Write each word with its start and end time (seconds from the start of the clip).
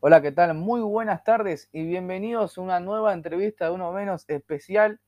Hola, 0.00 0.22
¿qué 0.22 0.30
tal? 0.30 0.54
Muy 0.54 0.80
buenas 0.80 1.24
tardes 1.24 1.68
y 1.72 1.84
bienvenidos 1.84 2.56
a 2.56 2.60
una 2.60 2.78
nueva 2.78 3.12
entrevista 3.12 3.64
de 3.64 3.72
Uno 3.72 3.90
Menos 3.90 4.24
especial. 4.28 5.00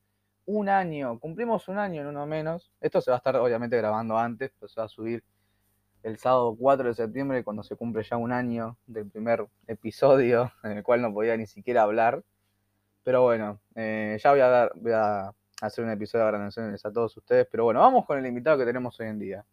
Un 0.47 0.69
año, 0.69 1.21
cumplimos 1.21 1.69
un 1.69 1.79
año 1.79 2.01
en 2.01 2.09
Uno 2.09 2.27
Menos. 2.27 2.73
Esto 2.81 3.01
se 3.01 3.13
va 3.13 3.19
a 3.19 3.19
estar 3.19 3.37
obviamente 3.37 3.77
grabando 3.77 4.19
antes, 4.19 4.51
pues 4.59 4.73
se 4.73 4.81
va 4.81 4.87
a 4.87 4.89
subir 4.89 5.23
el 6.03 6.19
sábado 6.19 6.57
4 6.59 6.89
de 6.89 6.95
septiembre 6.95 7.45
cuando 7.45 7.63
se 7.63 7.77
cumple 7.77 8.03
ya 8.03 8.17
un 8.17 8.33
año 8.33 8.79
del 8.89 9.09
primer 9.09 9.47
episodio 9.69 10.51
en 10.65 10.79
el 10.79 10.83
cual 10.83 11.03
no 11.03 11.15
podía 11.15 11.37
ni 11.37 11.47
siquiera 11.47 11.83
hablar. 11.83 12.25
Pero 13.05 13.23
bueno, 13.23 13.61
eh, 13.77 14.19
ya 14.21 14.33
voy 14.33 14.41
a, 14.41 14.49
dar, 14.49 14.73
voy 14.75 14.91
a 14.91 15.33
hacer 15.63 15.85
un 15.85 15.93
episodio 15.93 16.25
de 16.25 16.31
agradecimientos 16.31 16.85
a 16.85 16.93
todos 16.93 17.17
ustedes. 17.17 17.47
Pero 17.49 17.63
bueno, 17.63 17.79
vamos 17.79 18.07
con 18.07 18.19
el 18.19 18.27
invitado 18.27 18.59
que 18.59 18.65
tenemos 18.65 18.99
hoy 18.99 19.07
en 19.07 19.21
día. 19.21 19.47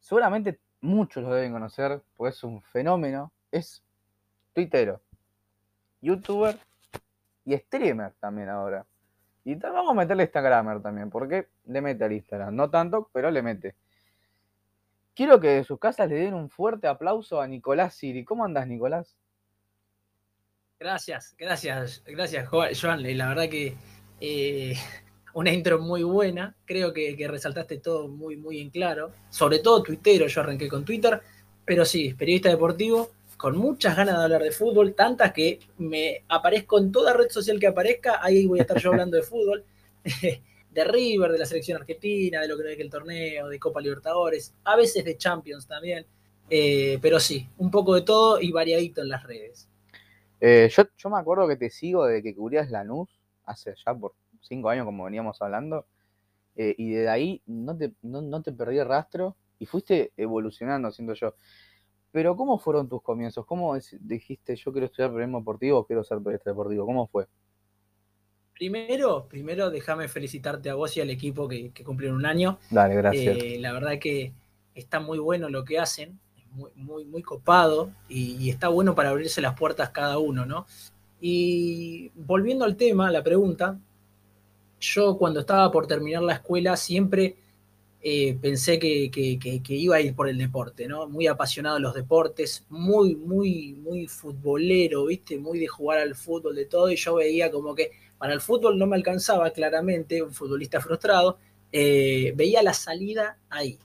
Seguramente 0.00 0.58
muchos 0.80 1.22
lo 1.22 1.34
deben 1.34 1.52
conocer, 1.52 2.00
porque 2.16 2.30
es 2.30 2.42
un 2.42 2.62
fenómeno. 2.62 3.30
Es 3.52 3.82
tuitero, 4.58 5.00
youtuber 6.00 6.58
y 7.44 7.56
streamer 7.56 8.12
también 8.18 8.48
ahora. 8.48 8.84
Y 9.44 9.54
vamos 9.54 9.92
a 9.92 9.94
meterle 9.94 10.24
Instagramer 10.24 10.82
también, 10.82 11.10
porque 11.10 11.46
le 11.66 11.80
mete 11.80 12.04
al 12.04 12.12
Instagram. 12.12 12.56
No 12.56 12.68
tanto, 12.68 13.08
pero 13.12 13.30
le 13.30 13.40
mete. 13.40 13.76
Quiero 15.14 15.38
que 15.38 15.48
de 15.48 15.64
sus 15.64 15.78
casas 15.78 16.08
le 16.08 16.16
den 16.16 16.34
un 16.34 16.50
fuerte 16.50 16.88
aplauso 16.88 17.40
a 17.40 17.46
Nicolás 17.46 17.94
Siri. 17.94 18.24
¿Cómo 18.24 18.44
andas, 18.44 18.66
Nicolás? 18.66 19.16
Gracias, 20.80 21.36
gracias, 21.38 22.02
gracias, 22.04 22.48
Joan. 22.48 23.16
La 23.16 23.28
verdad 23.28 23.48
que 23.48 23.76
eh, 24.20 24.74
una 25.34 25.52
intro 25.52 25.78
muy 25.78 26.02
buena. 26.02 26.56
Creo 26.64 26.92
que, 26.92 27.16
que, 27.16 27.28
resaltaste 27.28 27.78
todo 27.78 28.08
muy, 28.08 28.36
muy 28.36 28.60
en 28.60 28.70
claro. 28.70 29.12
Sobre 29.30 29.60
todo 29.60 29.84
tuitero, 29.84 30.26
yo 30.26 30.40
arranqué 30.40 30.68
con 30.68 30.84
Twitter. 30.84 31.22
Pero 31.64 31.84
sí, 31.84 32.12
periodista 32.14 32.48
deportivo 32.48 33.12
con 33.38 33.56
muchas 33.56 33.96
ganas 33.96 34.18
de 34.18 34.24
hablar 34.24 34.42
de 34.42 34.50
fútbol, 34.50 34.94
tantas 34.94 35.32
que 35.32 35.60
me 35.78 36.24
aparezco 36.28 36.78
en 36.78 36.90
toda 36.90 37.14
red 37.14 37.30
social 37.30 37.58
que 37.60 37.68
aparezca, 37.68 38.18
ahí 38.20 38.46
voy 38.46 38.58
a 38.58 38.62
estar 38.62 38.78
yo 38.78 38.90
hablando 38.90 39.16
de 39.16 39.22
fútbol, 39.22 39.64
de 40.70 40.84
River, 40.84 41.30
de 41.30 41.38
la 41.38 41.46
selección 41.46 41.80
argentina, 41.80 42.42
de 42.42 42.48
lo 42.48 42.58
que 42.58 42.76
que 42.76 42.82
el 42.82 42.90
torneo, 42.90 43.48
de 43.48 43.58
Copa 43.60 43.80
Libertadores, 43.80 44.52
a 44.64 44.76
veces 44.76 45.04
de 45.04 45.16
Champions 45.16 45.68
también, 45.68 46.04
eh, 46.50 46.98
pero 47.00 47.20
sí, 47.20 47.48
un 47.58 47.70
poco 47.70 47.94
de 47.94 48.02
todo 48.02 48.40
y 48.40 48.50
variadito 48.50 49.02
en 49.02 49.08
las 49.08 49.22
redes. 49.22 49.68
Eh, 50.40 50.68
yo, 50.74 50.82
yo, 50.96 51.08
me 51.08 51.18
acuerdo 51.18 51.46
que 51.46 51.56
te 51.56 51.70
sigo 51.70 52.06
de 52.06 52.22
que 52.22 52.34
cubrías 52.34 52.70
Lanús 52.70 53.08
hace 53.44 53.72
ya 53.86 53.94
por 53.94 54.14
cinco 54.40 54.68
años, 54.68 54.84
como 54.84 55.04
veníamos 55.04 55.40
hablando, 55.42 55.86
eh, 56.56 56.74
y 56.76 56.90
desde 56.90 57.08
ahí 57.08 57.42
no 57.46 57.76
te, 57.76 57.92
no, 58.02 58.20
no 58.20 58.42
te 58.42 58.50
perdí 58.50 58.78
el 58.78 58.88
rastro 58.88 59.36
y 59.60 59.66
fuiste 59.66 60.12
evolucionando, 60.16 60.90
siento 60.90 61.14
yo. 61.14 61.34
Pero 62.10 62.36
¿cómo 62.36 62.58
fueron 62.58 62.88
tus 62.88 63.02
comienzos? 63.02 63.44
¿Cómo 63.44 63.76
dijiste 64.00 64.56
yo 64.56 64.72
quiero 64.72 64.86
estudiar 64.86 65.10
periodismo 65.10 65.40
deportivo 65.40 65.78
o 65.78 65.86
quiero 65.86 66.02
ser 66.02 66.18
periodista 66.18 66.50
deportivo? 66.50 66.86
¿Cómo 66.86 67.06
fue? 67.06 67.26
Primero, 68.54 69.26
primero 69.28 69.70
déjame 69.70 70.08
felicitarte 70.08 70.70
a 70.70 70.74
vos 70.74 70.96
y 70.96 71.00
al 71.00 71.10
equipo 71.10 71.46
que, 71.46 71.70
que 71.70 71.84
cumplieron 71.84 72.18
un 72.18 72.26
año. 72.26 72.58
Dale, 72.70 72.96
gracias. 72.96 73.36
Eh, 73.38 73.58
la 73.60 73.72
verdad 73.72 73.98
que 74.00 74.32
está 74.74 75.00
muy 75.00 75.18
bueno 75.18 75.48
lo 75.48 75.64
que 75.64 75.78
hacen, 75.78 76.18
es 76.36 76.50
muy, 76.50 76.70
muy, 76.74 77.04
muy 77.04 77.22
copado 77.22 77.90
y, 78.08 78.36
y, 78.36 78.50
está 78.50 78.68
bueno 78.68 78.94
para 78.94 79.10
abrirse 79.10 79.40
las 79.40 79.54
puertas 79.54 79.90
cada 79.90 80.18
uno, 80.18 80.44
¿no? 80.44 80.66
Y 81.20 82.10
volviendo 82.14 82.64
al 82.64 82.76
tema, 82.76 83.10
la 83.10 83.22
pregunta, 83.22 83.78
yo 84.80 85.16
cuando 85.18 85.40
estaba 85.40 85.70
por 85.70 85.86
terminar 85.86 86.22
la 86.22 86.34
escuela 86.34 86.76
siempre 86.76 87.36
eh, 88.00 88.38
pensé 88.40 88.78
que, 88.78 89.10
que, 89.10 89.74
iba 89.74 89.96
a 89.96 90.00
ir 90.00 90.14
por 90.14 90.28
el 90.28 90.38
deporte, 90.38 90.86
¿no? 90.86 91.08
Muy 91.08 91.26
apasionado 91.26 91.76
de 91.76 91.82
los 91.82 91.94
deportes, 91.94 92.64
muy, 92.68 93.16
muy, 93.16 93.74
muy 93.74 94.06
futbolero, 94.06 95.06
¿viste? 95.06 95.36
Muy 95.38 95.58
de 95.58 95.66
jugar 95.66 95.98
al 95.98 96.14
fútbol, 96.14 96.54
de 96.54 96.66
todo, 96.66 96.90
y 96.90 96.96
yo 96.96 97.16
veía 97.16 97.50
como 97.50 97.74
que 97.74 97.90
para 98.16 98.32
el 98.34 98.40
fútbol 98.40 98.78
no 98.78 98.86
me 98.86 98.96
alcanzaba 98.96 99.50
claramente, 99.50 100.22
un 100.22 100.32
futbolista 100.32 100.80
frustrado, 100.80 101.38
eh, 101.72 102.32
veía 102.36 102.62
la 102.62 102.72
salida 102.72 103.38
ahí. 103.50 103.78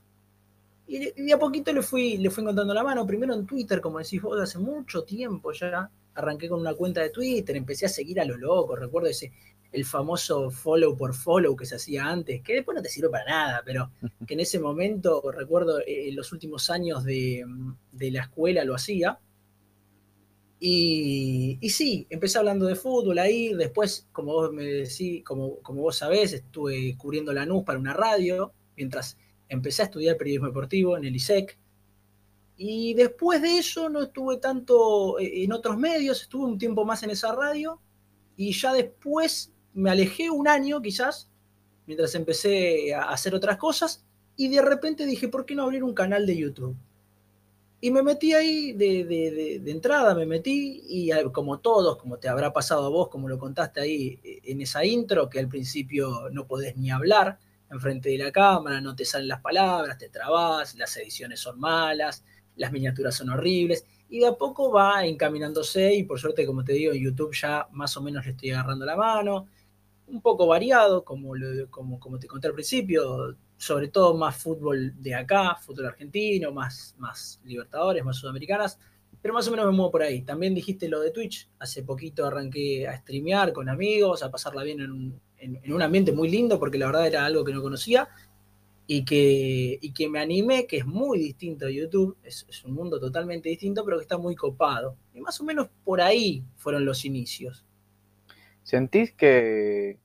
Y 0.85 1.31
a 1.31 1.39
poquito 1.39 1.71
le 1.73 1.81
fui, 1.81 2.17
le 2.17 2.29
fui 2.29 2.43
encontrando 2.43 2.73
la 2.73 2.83
mano, 2.83 3.07
primero 3.07 3.33
en 3.33 3.45
Twitter, 3.47 3.81
como 3.81 3.99
decís 3.99 4.21
vos, 4.21 4.39
hace 4.39 4.59
mucho 4.59 5.03
tiempo 5.03 5.51
ya, 5.53 5.89
arranqué 6.13 6.49
con 6.49 6.59
una 6.59 6.75
cuenta 6.75 7.01
de 7.01 7.09
Twitter, 7.09 7.55
empecé 7.55 7.85
a 7.87 7.89
seguir 7.89 8.19
a 8.19 8.25
lo 8.25 8.37
loco, 8.37 8.75
recuerdo 8.75 9.07
ese 9.09 9.31
el 9.73 9.85
famoso 9.85 10.51
follow 10.51 10.95
por 10.95 11.13
follow 11.13 11.55
que 11.55 11.65
se 11.65 11.75
hacía 11.75 12.05
antes, 12.05 12.41
que 12.41 12.53
después 12.53 12.75
no 12.75 12.81
te 12.81 12.89
sirve 12.89 13.09
para 13.09 13.25
nada, 13.25 13.61
pero 13.65 13.91
que 14.27 14.35
en 14.35 14.39
ese 14.39 14.59
momento, 14.59 15.21
recuerdo, 15.31 15.79
eh, 15.79 16.09
en 16.09 16.15
los 16.15 16.31
últimos 16.31 16.69
años 16.69 17.03
de, 17.03 17.43
la 17.91 18.21
escuela 18.21 18.63
lo 18.63 18.75
hacía. 18.75 19.19
Y, 20.59 21.57
y, 21.59 21.69
sí, 21.71 22.07
empecé 22.09 22.37
hablando 22.37 22.65
de 22.67 22.75
fútbol 22.75 23.19
ahí, 23.19 23.53
después, 23.53 24.07
como 24.13 24.31
vos 24.31 24.53
me 24.53 24.63
decís, 24.63 25.21
como, 25.25 25.57
como 25.57 25.81
vos 25.81 25.97
sabés, 25.97 26.31
estuve 26.31 26.95
cubriendo 26.95 27.33
la 27.33 27.45
NUS 27.45 27.65
para 27.65 27.79
una 27.79 27.93
radio, 27.93 28.53
mientras 28.77 29.17
empecé 29.49 29.81
a 29.81 29.85
estudiar 29.85 30.17
periodismo 30.17 30.47
deportivo 30.47 30.95
en 30.97 31.05
el 31.05 31.15
ISEC. 31.15 31.57
Y 32.55 32.93
después 32.93 33.41
de 33.41 33.57
eso 33.57 33.89
no 33.89 34.03
estuve 34.03 34.37
tanto 34.37 35.19
eh, 35.19 35.43
en 35.43 35.51
otros 35.51 35.77
medios, 35.77 36.21
estuve 36.21 36.45
un 36.45 36.57
tiempo 36.57 36.85
más 36.85 37.03
en 37.03 37.09
esa 37.09 37.35
radio 37.35 37.81
y 38.37 38.53
ya 38.53 38.73
después 38.73 39.52
me 39.73 39.89
alejé 39.89 40.29
un 40.29 40.47
año 40.47 40.81
quizás, 40.81 41.29
mientras 41.85 42.15
empecé 42.15 42.93
a 42.93 43.09
hacer 43.09 43.35
otras 43.35 43.57
cosas, 43.57 44.05
y 44.35 44.47
de 44.49 44.61
repente 44.61 45.05
dije, 45.05 45.27
¿por 45.27 45.45
qué 45.45 45.55
no 45.55 45.63
abrir 45.63 45.83
un 45.83 45.93
canal 45.93 46.25
de 46.25 46.37
YouTube? 46.37 46.75
Y 47.81 47.91
me 47.91 48.01
metí 48.01 48.33
ahí 48.33 48.71
de, 48.71 49.61
entrada, 49.65 50.15
me 50.15 50.25
metí 50.25 50.81
y 50.87 51.11
como 51.33 51.59
todos, 51.59 51.97
como 51.97 52.17
te 52.17 52.29
habrá 52.29 52.53
pasado 52.53 52.85
a 52.85 52.89
vos, 52.89 53.09
como 53.09 53.27
lo 53.27 53.37
contaste 53.37 53.81
ahí 53.81 54.19
eh, 54.23 54.39
en 54.45 54.61
esa 54.61 54.85
intro, 54.85 55.29
que 55.29 55.39
al 55.39 55.49
principio 55.49 56.29
no 56.31 56.47
podés 56.47 56.77
ni 56.77 56.91
hablar 56.91 57.37
enfrente 57.69 58.09
de 58.09 58.19
la 58.19 58.31
cámara, 58.31 58.79
no 58.79 58.95
te 58.95 59.03
salen 59.03 59.27
las 59.27 59.41
palabras, 59.41 59.97
te 59.97 60.07
trabas, 60.09 60.75
las 60.75 60.95
ediciones 60.95 61.41
son 61.41 61.59
malas, 61.59 62.23
las 62.55 62.71
miniaturas 62.71 63.15
son 63.15 63.29
horribles, 63.31 63.85
y 64.09 64.19
de 64.19 64.27
a 64.27 64.33
poco 64.33 64.71
va 64.71 65.05
encaminándose 65.05 65.93
y 65.93 66.03
por 66.03 66.19
suerte, 66.19 66.45
como 66.45 66.63
te 66.63 66.73
digo, 66.73 66.93
en 66.93 67.03
YouTube 67.03 67.33
ya 67.33 67.67
más 67.71 67.97
o 67.97 68.01
menos 68.01 68.23
le 68.25 68.31
estoy 68.31 68.51
agarrando 68.51 68.85
la 68.85 68.95
mano, 68.95 69.47
un 70.07 70.21
poco 70.21 70.47
variado, 70.47 71.03
como, 71.03 71.33
como, 71.69 71.99
como 71.99 72.19
te 72.19 72.27
conté 72.27 72.47
al 72.47 72.53
principio, 72.53 73.35
sobre 73.57 73.87
todo 73.87 74.15
más 74.15 74.35
fútbol 74.35 74.93
de 75.01 75.15
acá, 75.15 75.55
fútbol 75.55 75.87
argentino, 75.87 76.51
más, 76.51 76.95
más 76.97 77.39
Libertadores, 77.45 78.03
más 78.03 78.17
Sudamericanas, 78.17 78.79
pero 79.21 79.33
más 79.33 79.47
o 79.47 79.51
menos 79.51 79.65
me 79.67 79.71
muevo 79.71 79.91
por 79.91 80.03
ahí. 80.03 80.21
También 80.21 80.53
dijiste 80.53 80.89
lo 80.89 80.99
de 80.99 81.11
Twitch, 81.11 81.49
hace 81.59 81.83
poquito 81.83 82.25
arranqué 82.25 82.87
a 82.87 82.97
streamear 82.97 83.53
con 83.53 83.69
amigos, 83.69 84.21
a 84.21 84.29
pasarla 84.29 84.63
bien 84.63 84.81
en 84.81 84.91
un, 84.91 85.21
en, 85.37 85.73
un 85.73 85.81
ambiente 85.81 86.11
muy 86.11 86.29
lindo, 86.29 86.59
porque 86.59 86.77
la 86.77 86.87
verdad 86.87 87.07
era 87.07 87.25
algo 87.25 87.43
que 87.43 87.53
no 87.53 87.61
conocía, 87.61 88.09
y 88.85 89.05
que, 89.05 89.79
y 89.81 89.93
que 89.93 90.09
me 90.09 90.19
animé, 90.19 90.67
que 90.67 90.77
es 90.77 90.85
muy 90.85 91.19
distinto 91.19 91.67
a 91.67 91.71
YouTube, 91.71 92.17
es 92.21 92.45
un 92.65 92.73
mundo 92.73 92.99
totalmente 92.99 93.47
distinto, 93.47 93.85
pero 93.85 93.97
que 93.97 94.03
está 94.03 94.17
muy 94.17 94.35
copado. 94.35 94.97
Y 95.13 95.21
más 95.21 95.39
o 95.39 95.45
menos 95.45 95.69
por 95.85 96.01
ahí 96.01 96.43
fueron 96.57 96.83
los 96.83 97.05
inicios. 97.05 97.63
¿Sentís 98.63 99.11
que, 99.13 99.99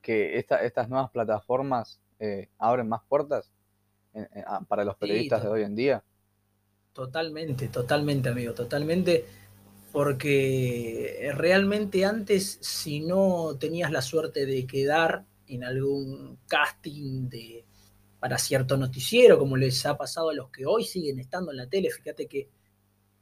que 0.00 0.38
estas 0.38 0.88
nuevas 0.88 1.10
plataformas 1.10 2.00
eh, 2.18 2.48
abren 2.58 2.88
más 2.88 3.02
puertas 3.08 3.50
para 4.68 4.84
los 4.84 4.96
periodistas 4.96 5.40
sí, 5.40 5.46
de 5.46 5.52
hoy 5.52 5.62
en 5.62 5.76
día? 5.76 6.04
Totalmente, 6.92 7.68
totalmente, 7.68 8.28
amigo, 8.28 8.54
totalmente. 8.54 9.24
Porque 9.92 11.30
realmente 11.34 12.04
antes, 12.04 12.58
si 12.60 13.00
no 13.00 13.56
tenías 13.58 13.90
la 13.90 14.02
suerte 14.02 14.46
de 14.46 14.66
quedar 14.66 15.24
en 15.48 15.64
algún 15.64 16.38
casting 16.46 17.28
de, 17.28 17.64
para 18.20 18.38
cierto 18.38 18.76
noticiero, 18.76 19.38
como 19.38 19.56
les 19.56 19.84
ha 19.86 19.96
pasado 19.96 20.30
a 20.30 20.34
los 20.34 20.50
que 20.50 20.66
hoy 20.66 20.84
siguen 20.84 21.18
estando 21.18 21.50
en 21.50 21.56
la 21.56 21.68
tele, 21.68 21.90
fíjate 21.90 22.26
que 22.26 22.48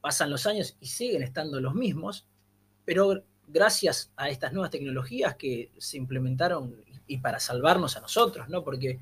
pasan 0.01 0.31
los 0.31 0.47
años 0.47 0.77
y 0.81 0.87
siguen 0.87 1.23
estando 1.23 1.61
los 1.61 1.75
mismos, 1.75 2.27
pero 2.85 3.25
gracias 3.49 4.13
a 4.17 4.29
estas 4.29 4.53
nuevas 4.53 4.71
tecnologías 4.71 5.37
que 5.37 5.73
se 5.79 5.97
implementaron 5.97 6.77
y 7.07 7.19
para 7.19 7.41
salvarnos 7.41 7.97
a 7.97 8.01
nosotros, 8.01 8.49
¿no? 8.49 8.63
Porque 8.63 9.01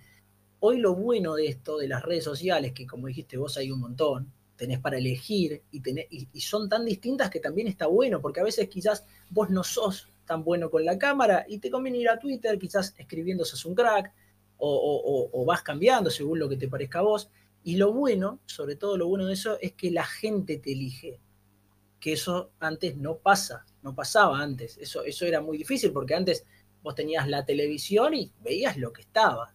hoy 0.61 0.79
lo 0.79 0.95
bueno 0.95 1.35
de 1.35 1.49
esto, 1.49 1.79
de 1.79 1.89
las 1.89 2.03
redes 2.03 2.25
sociales, 2.25 2.73
que 2.73 2.87
como 2.87 3.09
dijiste 3.09 3.37
vos 3.37 3.57
hay 3.57 3.71
un 3.71 3.81
montón, 3.81 4.33
tenés 4.57 4.81
para 4.81 4.97
elegir 4.97 5.63
y, 5.71 5.81
tenés, 5.81 6.07
y, 6.11 6.41
son 6.41 6.69
tan 6.69 6.85
distintas 6.85 7.29
que 7.29 7.41
también 7.41 7.67
está 7.69 7.87
bueno, 7.87 8.21
porque 8.21 8.41
a 8.41 8.45
veces 8.45 8.69
quizás 8.69 9.05
vos 9.31 9.51
no 9.51 9.63
sos 9.63 10.09
tan 10.25 10.43
bueno 10.45 10.71
con 10.71 10.85
la 10.85 10.99
cámara 10.99 11.45
y 11.49 11.59
te 11.59 11.71
conviene 11.71 11.99
ir 11.99 12.09
a 12.09 12.19
Twitter, 12.19 12.59
quizás 12.59 12.95
escribiendo 12.97 13.45
sos 13.45 13.65
un 13.65 13.75
crack, 13.75 14.13
o, 14.59 15.31
o, 15.33 15.45
vas 15.45 15.63
cambiando 15.63 16.09
según 16.09 16.39
lo 16.39 16.49
que 16.49 16.57
te 16.57 16.69
parezca 16.69 17.01
a 17.01 17.03
vos. 17.03 17.29
Y 17.63 17.77
lo 17.77 17.93
bueno, 17.93 18.41
sobre 18.47 18.77
todo 18.77 18.97
lo 18.97 19.07
bueno 19.07 19.27
de 19.27 19.35
eso, 19.35 19.59
es 19.61 19.73
que 19.73 19.91
la 19.91 20.05
gente 20.05 20.57
te 20.57 20.73
elige 20.73 21.21
que 22.07 22.13
eso 22.13 22.53
antes 22.61 22.97
no 22.97 23.19
pasa, 23.19 23.67
no 23.83 23.93
pasaba 23.93 24.39
antes. 24.39 24.79
Eso, 24.79 25.03
eso 25.03 25.27
era 25.27 25.41
muy 25.41 25.59
difícil 25.59 25.91
porque 25.91 26.15
antes 26.15 26.45
vos 26.81 26.95
tenías 26.95 27.27
la 27.27 27.45
televisión 27.45 28.15
y 28.15 28.31
veías 28.45 28.77
lo 28.77 28.93
que 28.93 29.03
estaba. 29.03 29.53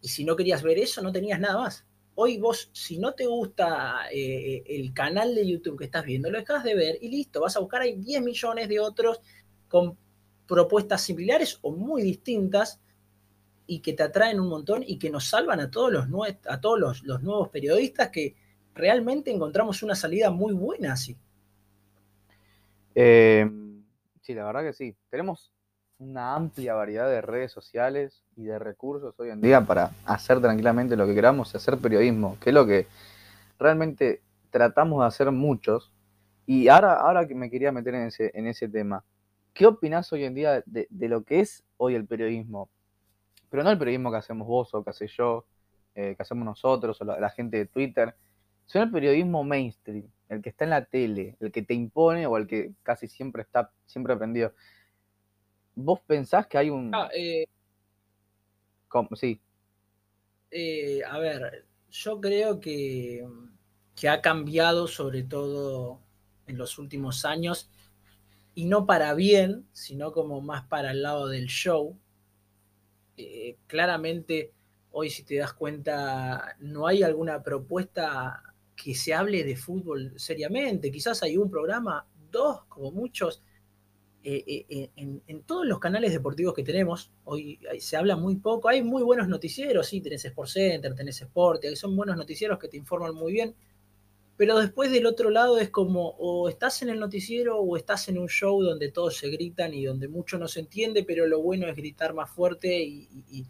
Y 0.00 0.08
si 0.08 0.24
no 0.24 0.34
querías 0.34 0.64
ver 0.64 0.78
eso, 0.78 1.00
no 1.00 1.12
tenías 1.12 1.38
nada 1.38 1.58
más. 1.58 1.86
Hoy 2.16 2.38
vos, 2.38 2.70
si 2.72 2.98
no 2.98 3.14
te 3.14 3.26
gusta 3.26 4.08
eh, 4.12 4.64
el 4.66 4.92
canal 4.92 5.32
de 5.36 5.46
YouTube 5.46 5.78
que 5.78 5.84
estás 5.84 6.04
viendo, 6.04 6.28
lo 6.28 6.40
dejas 6.40 6.64
de 6.64 6.74
ver 6.74 6.98
y 7.00 7.08
listo, 7.08 7.42
vas 7.42 7.56
a 7.56 7.60
buscar, 7.60 7.82
hay 7.82 7.92
10 7.94 8.20
millones 8.20 8.68
de 8.68 8.80
otros 8.80 9.20
con 9.68 9.96
propuestas 10.48 11.02
similares 11.02 11.60
o 11.62 11.70
muy 11.70 12.02
distintas 12.02 12.80
y 13.64 13.78
que 13.78 13.92
te 13.92 14.02
atraen 14.02 14.40
un 14.40 14.48
montón 14.48 14.82
y 14.84 14.98
que 14.98 15.08
nos 15.08 15.28
salvan 15.28 15.60
a 15.60 15.70
todos 15.70 15.92
los, 15.92 16.06
a 16.48 16.60
todos 16.60 16.80
los, 17.04 17.22
nuevos 17.22 17.48
periodistas 17.50 18.08
que 18.08 18.34
realmente 18.74 19.30
encontramos 19.30 19.84
una 19.84 19.94
salida 19.94 20.32
muy 20.32 20.52
buena 20.52 20.94
así. 20.94 21.16
Em, 22.98 23.84
sí, 24.22 24.32
la 24.32 24.46
verdad 24.46 24.62
que 24.62 24.72
sí. 24.72 24.96
Tenemos 25.10 25.52
una 25.98 26.34
amplia 26.34 26.72
variedad 26.72 27.06
de 27.10 27.20
redes 27.20 27.52
sociales 27.52 28.24
y 28.36 28.44
de 28.44 28.58
recursos 28.58 29.14
hoy 29.20 29.28
en 29.28 29.42
día 29.42 29.60
para 29.60 29.90
hacer 30.06 30.40
tranquilamente 30.40 30.96
lo 30.96 31.06
que 31.06 31.14
queramos 31.14 31.52
y 31.52 31.58
hacer 31.58 31.76
periodismo, 31.76 32.38
que 32.40 32.50
es 32.50 32.54
lo 32.54 32.66
que 32.66 32.86
realmente 33.58 34.22
tratamos 34.50 35.02
de 35.02 35.08
hacer 35.08 35.30
muchos. 35.30 35.92
Y 36.46 36.68
ahora, 36.68 36.94
ahora 36.94 37.28
que 37.28 37.34
me 37.34 37.50
quería 37.50 37.70
meter 37.70 37.94
en 37.96 38.06
ese, 38.06 38.30
en 38.32 38.46
ese 38.46 38.66
tema, 38.66 39.04
¿qué 39.52 39.66
opinás 39.66 40.10
hoy 40.14 40.24
en 40.24 40.34
día 40.34 40.62
de, 40.64 40.88
lo 41.08 41.22
que 41.22 41.40
es 41.40 41.64
hoy 41.76 41.96
el 41.96 42.06
periodismo? 42.06 42.70
Pero 43.50 43.62
no 43.62 43.70
el 43.70 43.78
periodismo 43.78 44.10
que 44.10 44.16
hacemos 44.16 44.48
vos 44.48 44.72
o 44.72 44.82
que 44.82 44.88
hace 44.88 45.06
yo, 45.06 45.44
eh, 45.94 46.14
que 46.16 46.22
hacemos 46.22 46.46
nosotros 46.46 46.98
o 47.02 47.04
la, 47.04 47.28
gente 47.28 47.58
de 47.58 47.66
Twitter, 47.66 48.14
sino 48.64 48.84
el 48.84 48.90
periodismo 48.90 49.44
mainstream, 49.44 50.08
el 50.28 50.42
que 50.42 50.48
está 50.48 50.64
en 50.64 50.70
la 50.70 50.84
tele, 50.84 51.36
el 51.40 51.52
que 51.52 51.62
te 51.62 51.74
impone 51.74 52.26
o 52.26 52.36
el 52.36 52.46
que 52.46 52.72
casi 52.82 53.08
siempre 53.08 53.42
está 53.42 53.70
siempre 53.86 54.14
aprendido. 54.14 54.52
¿Vos 55.74 56.00
pensás 56.06 56.46
que 56.46 56.58
hay 56.58 56.70
un... 56.70 56.94
Ah, 56.94 57.08
eh, 57.14 57.46
Sí. 59.12 59.40
Eh, 60.50 61.02
a 61.04 61.18
ver, 61.18 61.66
yo 61.90 62.20
creo 62.20 62.60
que, 62.60 63.26
que 63.94 64.08
ha 64.08 64.22
cambiado 64.22 64.86
sobre 64.88 65.22
todo 65.22 66.00
en 66.46 66.56
los 66.56 66.78
últimos 66.78 67.24
años, 67.24 67.70
y 68.54 68.64
no 68.64 68.86
para 68.86 69.12
bien, 69.12 69.68
sino 69.72 70.12
como 70.12 70.40
más 70.40 70.64
para 70.64 70.92
el 70.92 71.02
lado 71.02 71.28
del 71.28 71.46
show. 71.46 71.98
Eh, 73.18 73.58
claramente, 73.66 74.54
hoy 74.92 75.10
si 75.10 75.24
te 75.24 75.36
das 75.36 75.52
cuenta, 75.52 76.56
no 76.58 76.86
hay 76.86 77.02
alguna 77.02 77.42
propuesta 77.42 78.54
que 78.76 78.94
se 78.94 79.14
hable 79.14 79.42
de 79.42 79.56
fútbol 79.56 80.12
seriamente. 80.16 80.92
Quizás 80.92 81.22
hay 81.22 81.36
un 81.36 81.50
programa, 81.50 82.06
dos, 82.30 82.64
como 82.68 82.92
muchos, 82.92 83.42
eh, 84.22 84.66
eh, 84.68 84.90
en, 84.96 85.42
todos 85.42 85.64
los 85.66 85.78
canales 85.78 86.12
deportivos 86.12 86.52
que 86.52 86.64
tenemos, 86.64 87.12
hoy 87.24 87.60
se 87.78 87.96
habla 87.96 88.16
muy 88.16 88.36
poco, 88.36 88.68
hay 88.68 88.82
muy 88.82 89.04
buenos 89.04 89.28
noticieros, 89.28 89.86
sí, 89.86 90.00
tenés 90.00 90.24
Sport 90.24 90.48
Center, 90.48 90.94
tenés 90.96 91.22
Sport, 91.22 91.62
son 91.76 91.96
buenos 91.96 92.16
noticieros 92.16 92.58
que 92.58 92.66
te 92.66 92.76
informan 92.76 93.14
muy 93.14 93.32
bien, 93.32 93.54
pero 94.36 94.58
después 94.58 94.90
del 94.90 95.06
otro 95.06 95.30
lado 95.30 95.58
es 95.58 95.70
como 95.70 96.08
o 96.18 96.48
estás 96.48 96.82
en 96.82 96.90
el 96.90 96.98
noticiero 96.98 97.58
o 97.58 97.76
estás 97.76 98.08
en 98.08 98.18
un 98.18 98.28
show 98.28 98.60
donde 98.62 98.90
todos 98.90 99.16
se 99.16 99.30
gritan 99.30 99.72
y 99.72 99.84
donde 99.84 100.08
mucho 100.08 100.38
no 100.38 100.48
se 100.48 100.58
entiende, 100.60 101.04
pero 101.04 101.26
lo 101.26 101.40
bueno 101.40 101.68
es 101.68 101.76
gritar 101.76 102.12
más 102.12 102.28
fuerte 102.28 102.82
y, 102.82 103.46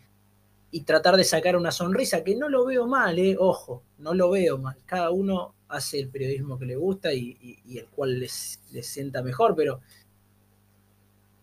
tratar 0.85 1.17
de 1.17 1.25
sacar 1.25 1.57
una 1.57 1.71
sonrisa, 1.71 2.23
que 2.23 2.37
no 2.37 2.49
lo 2.49 2.67
veo 2.67 2.87
mal, 2.87 3.19
eh, 3.19 3.37
ojo, 3.39 3.83
no 3.99 4.13
lo 4.15 4.31
veo 4.31 4.59
mal, 4.59 4.77
cada 4.85 5.11
uno 5.11 5.55
hace 5.69 5.99
el 5.99 6.09
periodismo 6.09 6.59
que 6.59 6.67
le 6.67 6.77
gusta 6.77 7.13
y, 7.13 7.59
el 7.77 7.87
cual 7.87 8.21
les, 8.21 8.61
les 8.73 8.87
sienta 8.87 9.23
mejor, 9.23 9.55
pero 9.57 9.81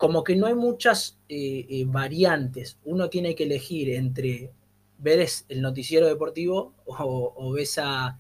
como 0.04 0.22
que 0.22 0.36
no 0.36 0.48
hay 0.48 0.54
muchas 0.54 1.18
eh, 1.30 1.66
eh, 1.70 1.86
variantes. 1.88 2.78
Uno 2.84 3.10
tiene 3.10 3.36
que 3.36 3.46
elegir 3.46 3.90
entre 3.92 4.52
ver 4.98 5.26
el 5.48 5.62
noticiero 5.62 6.08
deportivo 6.08 6.74
o, 6.86 7.52
ves 7.54 7.78
a 7.78 8.20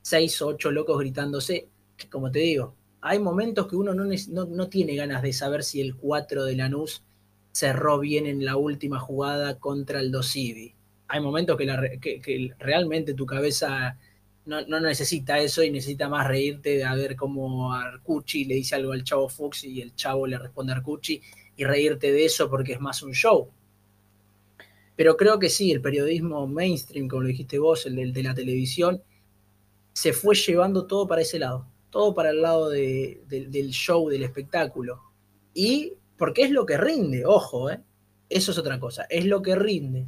seis 0.00 0.40
o 0.40 0.48
ocho 0.48 0.70
locos 0.70 0.98
gritándose. 0.98 1.68
Como 2.10 2.30
te 2.30 2.38
digo, 2.38 2.74
hay 3.02 3.18
momentos 3.18 3.66
que 3.66 3.76
uno 3.76 3.92
no, 3.94 4.68
tiene 4.68 4.96
ganas 4.96 5.20
de 5.20 5.34
saber 5.34 5.64
si 5.64 5.82
el 5.82 5.96
4 5.96 6.44
de 6.44 6.56
Lanús 6.56 7.04
cerró 7.52 8.00
bien 8.00 8.26
en 8.26 8.44
la 8.44 8.56
última 8.56 8.98
jugada 8.98 9.58
contra 9.58 10.00
el 10.00 10.10
Dosivi. 10.10 10.74
Hay 11.08 11.20
momentos 11.20 11.56
que 11.56 12.50
realmente 12.58 13.14
tu 13.14 13.26
cabeza 13.26 13.96
no, 14.44 14.80
necesita 14.80 15.38
eso 15.38 15.62
y 15.62 15.70
necesita 15.70 16.08
más 16.08 16.26
reírte 16.26 16.70
de 16.70 16.96
ver 16.96 17.14
cómo 17.14 17.72
Arcucci 17.72 18.44
le 18.44 18.56
dice 18.56 18.74
algo 18.74 18.92
al 18.92 19.04
chavo 19.04 19.28
Fox 19.28 19.64
y 19.64 19.80
el 19.80 19.94
chavo 19.94 20.26
le 20.26 20.38
responde 20.38 20.72
a 20.72 20.76
Arcucci 20.76 21.20
y 21.56 21.64
reírte 21.64 22.10
de 22.10 22.24
eso 22.24 22.50
porque 22.50 22.72
es 22.72 22.80
más 22.80 23.02
un 23.02 23.12
show. 23.12 23.48
Pero 24.96 25.16
creo 25.16 25.38
que 25.38 25.48
sí, 25.48 25.70
el 25.70 25.80
periodismo 25.80 26.46
mainstream, 26.46 27.08
como 27.08 27.22
lo 27.22 27.28
dijiste 27.28 27.58
vos, 27.58 27.86
el 27.86 28.12
de, 28.12 28.22
la 28.22 28.34
televisión, 28.34 29.02
se 29.92 30.12
fue 30.12 30.34
llevando 30.34 30.86
todo 30.86 31.06
para 31.06 31.22
ese 31.22 31.38
lado, 31.38 31.66
todo 31.90 32.14
para 32.14 32.30
el 32.30 32.42
lado 32.42 32.68
del 32.68 33.70
show, 33.70 34.08
del 34.08 34.24
espectáculo. 34.24 35.00
Y 35.54 35.94
porque 36.22 36.42
es 36.42 36.52
lo 36.52 36.64
que 36.64 36.76
rinde, 36.76 37.26
ojo, 37.26 37.68
¿eh? 37.68 37.80
eso 38.28 38.52
es 38.52 38.58
otra 38.58 38.78
cosa, 38.78 39.08
es 39.10 39.26
lo 39.26 39.42
que 39.42 39.56
rinde 39.56 40.06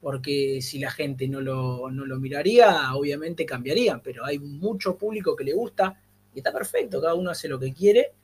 porque 0.00 0.60
si 0.60 0.80
la 0.80 0.90
gente 0.90 1.28
no 1.28 1.40
lo, 1.40 1.88
miraría, 2.18 2.92
obviamente 2.92 3.46
cambiarían, 3.46 4.00
pero 4.00 4.24
hay 4.24 4.40
mucho 4.40 4.98
público 4.98 5.36
que 5.36 5.44
le 5.44 5.52
gusta 5.52 5.96
y 6.34 6.40
está 6.40 6.52
perfecto, 6.52 7.00
cada 7.00 7.14
uno 7.14 7.30
hace 7.30 7.46
lo 7.46 7.60
que 7.60 7.72
quiere 7.72 8.14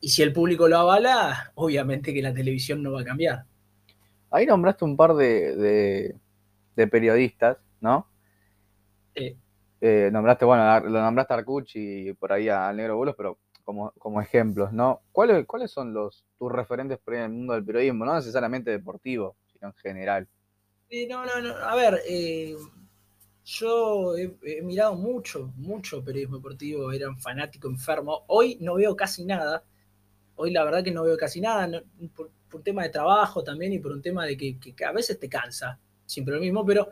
y 0.00 0.08
si 0.08 0.22
el 0.22 0.32
público 0.32 0.66
lo 0.66 0.78
avala, 0.78 1.52
obviamente 1.54 2.12
que 2.12 2.22
la 2.22 2.34
televisión 2.34 2.82
no 2.82 2.90
va 2.90 3.02
a 3.02 3.04
cambiar. 3.04 3.44
Ahí 4.32 4.44
nombraste 4.44 4.84
un 4.84 4.96
par 4.96 5.14
de, 5.14 6.16
periodistas, 6.74 7.56
¿no? 7.80 8.08
Sí. 9.14 9.36
Eh, 9.80 10.10
nombraste, 10.12 10.44
bueno, 10.44 10.80
lo 10.80 11.00
nombraste 11.00 11.34
a 11.34 11.36
Arcucci 11.36 12.08
y 12.08 12.12
por 12.14 12.32
ahí 12.32 12.48
al 12.48 12.76
Negro 12.76 12.96
Bulos, 12.96 13.14
pero 13.16 13.38
como, 13.70 13.92
como 13.98 14.20
ejemplos, 14.20 14.72
¿no? 14.72 15.00
¿Cuáles, 15.12 15.46
¿Cuáles 15.46 15.70
son 15.70 15.94
los 15.94 16.24
tus 16.38 16.50
referentes 16.50 16.98
por 16.98 17.14
en 17.14 17.22
el 17.22 17.28
mundo 17.30 17.54
del 17.54 17.64
periodismo? 17.64 18.04
No 18.04 18.14
necesariamente 18.14 18.70
deportivo, 18.70 19.36
sino 19.52 19.68
en 19.68 19.74
general 19.74 20.28
no, 21.08 21.24
no, 21.24 21.40
no. 21.40 21.54
A 21.56 21.74
ver, 21.76 22.00
eh, 22.08 22.56
yo 23.44 24.16
he, 24.16 24.62
mirado 24.62 24.94
mucho, 24.96 25.52
mucho 25.56 26.04
periodismo 26.04 26.36
deportivo, 26.36 26.92
era 26.92 27.08
un 27.08 27.18
fanático 27.18 27.68
enfermo. 27.68 28.24
Hoy 28.26 28.58
no 28.60 28.74
veo 28.74 28.96
casi 28.96 29.24
nada. 29.24 29.64
Hoy 30.34 30.50
la 30.50 30.64
verdad 30.64 30.82
que 30.82 30.90
no 30.90 31.04
veo 31.04 31.16
casi 31.16 31.40
nada, 31.40 31.82
por, 32.14 32.30
un 32.52 32.62
tema 32.64 32.82
de 32.82 32.88
trabajo 32.88 33.44
también 33.44 33.72
y 33.72 33.78
por 33.78 33.92
un 33.92 34.02
tema 34.02 34.26
de 34.26 34.36
que, 34.36 34.56
a 34.84 34.92
veces 34.92 35.20
te 35.20 35.28
cansa, 35.28 35.78
siempre 36.06 36.34
lo 36.34 36.40
mismo, 36.40 36.64
pero 36.64 36.88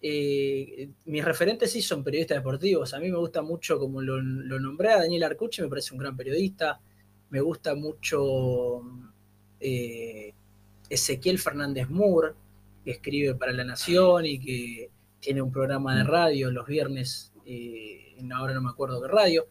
eh, 0.00 0.90
mis 1.06 1.24
referentes 1.24 1.72
sí 1.72 1.82
son 1.82 2.04
periodistas 2.04 2.38
deportivos. 2.38 2.94
A 2.94 3.00
mí 3.00 3.10
me 3.10 3.18
gusta 3.18 3.42
mucho, 3.42 3.78
como 3.78 4.00
lo, 4.00 4.22
nombré 4.22 4.90
a 4.90 4.98
Daniel 4.98 5.24
Arcucci, 5.24 5.62
me 5.62 5.68
parece 5.68 5.92
un 5.92 5.98
gran 5.98 6.16
periodista. 6.16 6.80
Me 7.30 7.40
gusta 7.40 7.74
mucho 7.74 8.82
eh, 9.60 10.32
Ezequiel 10.88 11.38
Fernández 11.38 11.88
Moore, 11.90 12.34
que 12.84 12.92
escribe 12.92 13.34
para 13.34 13.52
La 13.52 13.64
Nación 13.64 14.24
y 14.26 14.38
que 14.38 14.90
tiene 15.20 15.42
un 15.42 15.50
programa 15.50 15.96
de 15.96 16.04
radio 16.04 16.50
los 16.50 16.66
viernes, 16.66 17.32
eh, 17.44 18.16
ahora 18.32 18.54
no 18.54 18.62
me 18.62 18.70
acuerdo 18.70 19.02
qué 19.02 19.08
radio. 19.08 19.46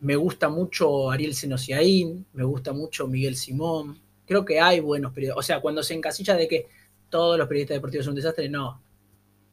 Me 0.00 0.16
gusta 0.16 0.48
mucho 0.48 1.10
Ariel 1.10 1.34
Senosiaín, 1.34 2.26
me 2.32 2.44
gusta 2.44 2.72
mucho 2.72 3.06
Miguel 3.06 3.36
Simón. 3.36 4.00
Creo 4.24 4.46
que 4.46 4.58
hay 4.58 4.80
buenos 4.80 5.12
periodistas. 5.12 5.38
O 5.38 5.42
sea, 5.42 5.60
cuando 5.60 5.82
se 5.82 5.92
encasilla 5.92 6.34
de 6.36 6.48
que 6.48 6.68
todos 7.10 7.36
los 7.36 7.46
periodistas 7.48 7.76
deportivos 7.76 8.06
son 8.06 8.12
un 8.12 8.16
desastre, 8.16 8.48
no. 8.48 8.82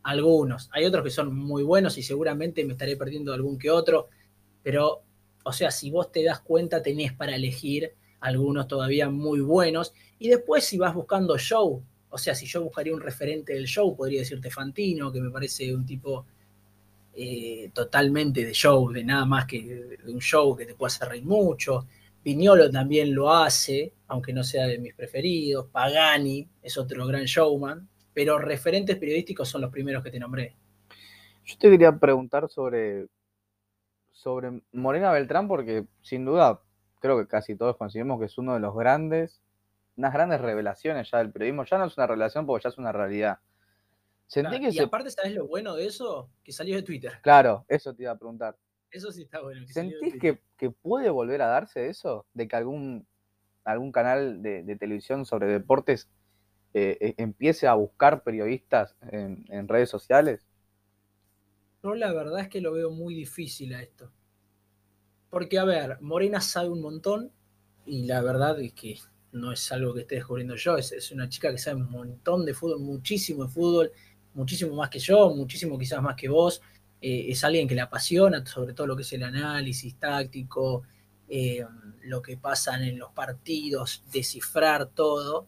Algunos. 0.03 0.69
Hay 0.71 0.85
otros 0.85 1.03
que 1.03 1.09
son 1.09 1.35
muy 1.35 1.63
buenos 1.63 1.97
y 1.97 2.03
seguramente 2.03 2.63
me 2.63 2.73
estaré 2.73 2.95
perdiendo 2.95 3.33
algún 3.33 3.57
que 3.57 3.69
otro. 3.69 4.07
Pero, 4.63 5.01
o 5.43 5.51
sea, 5.51 5.71
si 5.71 5.91
vos 5.91 6.11
te 6.11 6.23
das 6.23 6.39
cuenta, 6.39 6.81
tenés 6.81 7.11
para 7.13 7.35
elegir 7.35 7.93
algunos 8.21 8.67
todavía 8.67 9.09
muy 9.09 9.41
buenos. 9.41 9.93
Y 10.19 10.29
después 10.29 10.63
si 10.63 10.77
vas 10.77 10.93
buscando 10.93 11.37
show, 11.37 11.83
o 12.09 12.17
sea, 12.17 12.35
si 12.35 12.45
yo 12.45 12.63
buscaría 12.63 12.93
un 12.93 13.01
referente 13.01 13.53
del 13.53 13.65
show, 13.65 13.95
podría 13.95 14.21
decirte 14.21 14.49
Fantino, 14.49 15.11
que 15.11 15.19
me 15.19 15.29
parece 15.29 15.73
un 15.75 15.85
tipo 15.85 16.25
eh, 17.13 17.71
totalmente 17.73 18.45
de 18.45 18.53
show, 18.53 18.91
de 18.91 19.03
nada 19.03 19.25
más 19.25 19.45
que 19.45 19.97
de 20.03 20.11
un 20.11 20.21
show 20.21 20.55
que 20.55 20.65
te 20.65 20.75
puede 20.75 20.93
hacer 20.93 21.09
reír 21.09 21.25
mucho. 21.25 21.85
Viñolo 22.27 22.69
también 22.69 23.15
lo 23.15 23.33
hace, 23.33 23.93
aunque 24.07 24.33
no 24.33 24.43
sea 24.43 24.67
de 24.67 24.79
mis 24.79 24.93
preferidos. 24.93 25.67
Pagani 25.67 26.45
es 26.61 26.77
otro 26.77 27.07
gran 27.07 27.23
showman, 27.23 27.87
pero 28.13 28.37
referentes 28.37 28.97
periodísticos 28.97 29.47
son 29.47 29.61
los 29.61 29.71
primeros 29.71 30.03
que 30.03 30.11
te 30.11 30.19
nombré. 30.19 30.57
Yo 31.45 31.57
te 31.57 31.69
quería 31.71 31.97
preguntar 31.97 32.49
sobre, 32.49 33.07
sobre 34.11 34.61
Morena 34.73 35.13
Beltrán, 35.13 35.47
porque 35.47 35.85
sin 36.01 36.25
duda 36.25 36.61
creo 36.99 37.17
que 37.17 37.27
casi 37.29 37.55
todos 37.55 37.77
coincidimos 37.77 38.19
que 38.19 38.25
es 38.25 38.37
uno 38.37 38.55
de 38.55 38.59
los 38.59 38.75
grandes, 38.75 39.41
unas 39.95 40.11
grandes 40.11 40.41
revelaciones 40.41 41.09
ya 41.09 41.19
del 41.19 41.31
periodismo. 41.31 41.63
Ya 41.63 41.77
no 41.77 41.85
es 41.85 41.95
una 41.95 42.07
revelación 42.07 42.45
porque 42.45 42.63
ya 42.65 42.69
es 42.71 42.77
una 42.77 42.91
realidad. 42.91 43.39
Sentí 44.25 44.59
que 44.59 44.71
y 44.71 44.79
aparte, 44.79 45.11
¿sabes 45.11 45.33
lo 45.33 45.47
bueno 45.47 45.75
de 45.75 45.85
eso? 45.85 46.29
Que 46.43 46.51
salió 46.51 46.75
de 46.75 46.83
Twitter. 46.83 47.21
Claro, 47.21 47.63
eso 47.69 47.95
te 47.95 48.03
iba 48.03 48.11
a 48.11 48.17
preguntar. 48.17 48.57
Eso 48.91 49.11
sí 49.11 49.23
está 49.23 49.41
bueno. 49.41 49.67
¿Sentís 49.67 50.15
que, 50.19 50.69
puede 50.69 51.09
volver 51.09 51.41
a 51.41 51.47
darse 51.47 51.89
eso? 51.89 52.25
De 52.33 52.47
que 52.47 52.55
algún, 52.55 53.05
algún 53.63 53.91
canal 53.91 54.41
de, 54.41 54.75
televisión 54.77 55.25
sobre 55.25 55.47
deportes 55.47 56.09
eh, 56.73 57.15
empiece 57.17 57.67
a 57.67 57.73
buscar 57.73 58.23
periodistas 58.23 58.95
en, 59.11 59.67
redes 59.67 59.89
sociales? 59.89 60.47
No, 61.83 61.95
la 61.95 62.13
verdad 62.13 62.39
es 62.41 62.49
que 62.49 62.61
lo 62.61 62.73
veo 62.73 62.89
muy 62.89 63.13
difícil 63.13 63.73
a 63.73 63.81
esto. 63.81 64.11
Porque, 65.29 65.59
a 65.59 65.65
ver, 65.65 66.01
Morena 66.01 66.39
sabe 66.39 66.69
un 66.69 66.81
montón 66.81 67.31
y 67.85 68.05
la 68.05 68.21
verdad 68.21 68.59
es 68.59 68.73
que 68.73 68.97
no 69.31 69.51
es 69.51 69.71
algo 69.71 69.93
que 69.93 70.01
esté 70.01 70.15
descubriendo 70.15 70.55
yo, 70.55 70.77
es, 70.77 71.11
una 71.11 71.29
chica 71.29 71.51
que 71.51 71.57
sabe 71.57 71.81
un 71.81 71.91
montón 71.91 72.45
de 72.45 72.53
fútbol, 72.53 72.79
muchísimo 72.79 73.45
de 73.45 73.49
fútbol, 73.51 73.91
muchísimo 74.33 74.75
más 74.75 74.89
que 74.89 74.99
yo, 74.99 75.29
muchísimo 75.35 75.77
quizás 75.77 76.01
más 76.01 76.15
que 76.15 76.29
vos. 76.29 76.61
Eh, 77.01 77.27
es 77.29 77.43
alguien 77.43 77.67
que 77.67 77.75
le 77.75 77.81
apasiona, 77.81 78.45
sobre 78.45 78.73
todo 78.73 78.87
lo 78.87 78.95
que 78.95 79.03
es 79.03 79.13
el 79.13 79.23
análisis 79.23 79.95
táctico, 79.95 80.83
eh, 81.29 81.63
lo 82.03 82.21
que 82.21 82.37
pasan 82.37 82.83
en 82.83 82.97
los 82.97 83.11
partidos, 83.11 84.03
descifrar 84.11 84.87
todo. 84.87 85.47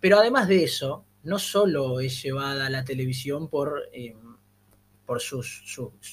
Pero 0.00 0.18
además 0.18 0.48
de 0.48 0.64
eso, 0.64 1.04
no 1.22 1.38
solo 1.38 2.00
es 2.00 2.22
llevada 2.22 2.66
a 2.66 2.70
la 2.70 2.84
televisión 2.84 3.48
por, 3.48 3.88
eh, 3.92 4.14
por 5.04 5.20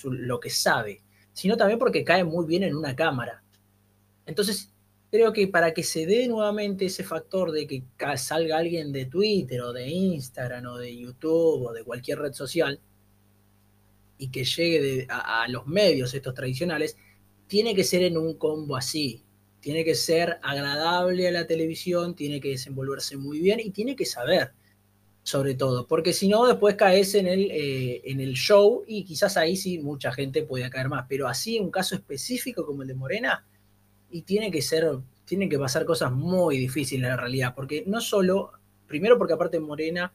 lo 0.06 0.40
que 0.40 0.50
sabe, 0.50 1.02
sino 1.34 1.56
también 1.56 1.80
porque 1.80 2.04
cae 2.04 2.24
muy 2.24 2.46
bien 2.46 2.64
en 2.64 2.76
una 2.76 2.96
cámara. 2.96 3.44
Entonces, 4.26 4.74
creo 5.12 5.32
que 5.32 5.48
para 5.48 5.74
que 5.74 5.84
se 5.84 6.06
dé 6.06 6.28
nuevamente 6.28 6.86
ese 6.86 7.04
factor 7.04 7.52
de 7.52 7.68
que 7.68 7.84
salga 8.18 8.58
alguien 8.58 8.92
de 8.92 9.06
Twitter 9.06 9.62
o 9.62 9.72
de 9.72 9.88
Instagram 9.88 10.66
o 10.66 10.78
de 10.78 10.98
YouTube 10.98 11.68
o 11.68 11.74
de 11.74 11.84
cualquier 11.84 12.20
red 12.20 12.34
social 12.34 12.80
y 14.18 14.30
que 14.30 14.44
llegue 14.44 15.08
a, 15.10 15.48
los 15.48 15.68
medios 15.68 16.14
estos 16.14 16.34
tradicionales, 16.34 16.98
tiene 17.48 17.76
que 17.76 17.84
ser 17.84 18.04
en 18.04 18.18
un 18.18 18.36
combo 18.36 18.76
así. 18.76 19.24
Tiene 19.60 19.84
que 19.84 19.96
ser 19.96 20.40
agradable 20.44 21.28
a 21.28 21.32
la 21.32 21.48
televisión, 21.48 22.16
tiene 22.16 22.40
que 22.40 22.50
desenvolverse 22.50 23.18
muy 23.18 23.40
bien 23.40 23.60
y 23.60 23.72
tiene 23.72 23.96
que 23.96 24.06
saber, 24.06 24.52
sobre 25.24 25.56
todo, 25.56 25.88
porque 25.88 26.14
si 26.14 26.28
no, 26.28 26.48
después 26.48 26.76
caes 26.76 27.16
en 27.16 27.28
el, 27.28 27.52
eh, 27.52 28.02
en 28.06 28.22
el 28.22 28.34
show 28.34 28.84
y 28.88 29.04
quizás 29.04 29.36
ahí 29.36 29.58
sí 29.58 29.80
mucha 29.80 30.12
gente 30.14 30.44
puede 30.44 30.70
caer 30.70 30.90
más. 30.90 31.06
Pero 31.10 31.28
así, 31.28 31.60
un 31.60 31.72
caso 31.72 31.96
específico 31.96 32.66
como 32.66 32.84
el 32.84 32.88
de 32.88 32.96
Morena, 32.96 33.46
y 34.10 34.22
tiene 34.22 34.52
que 34.52 34.62
ser, 34.62 34.88
tienen 35.26 35.50
que 35.50 35.60
pasar 35.60 35.86
cosas 35.86 36.12
muy 36.12 36.58
difíciles 36.58 37.04
en 37.04 37.10
la 37.10 37.18
realidad, 37.18 37.54
porque 37.56 37.84
no 37.86 38.00
solo, 38.00 38.52
primero 38.88 39.18
porque 39.18 39.34
aparte 39.34 39.60
Morena 39.60 40.14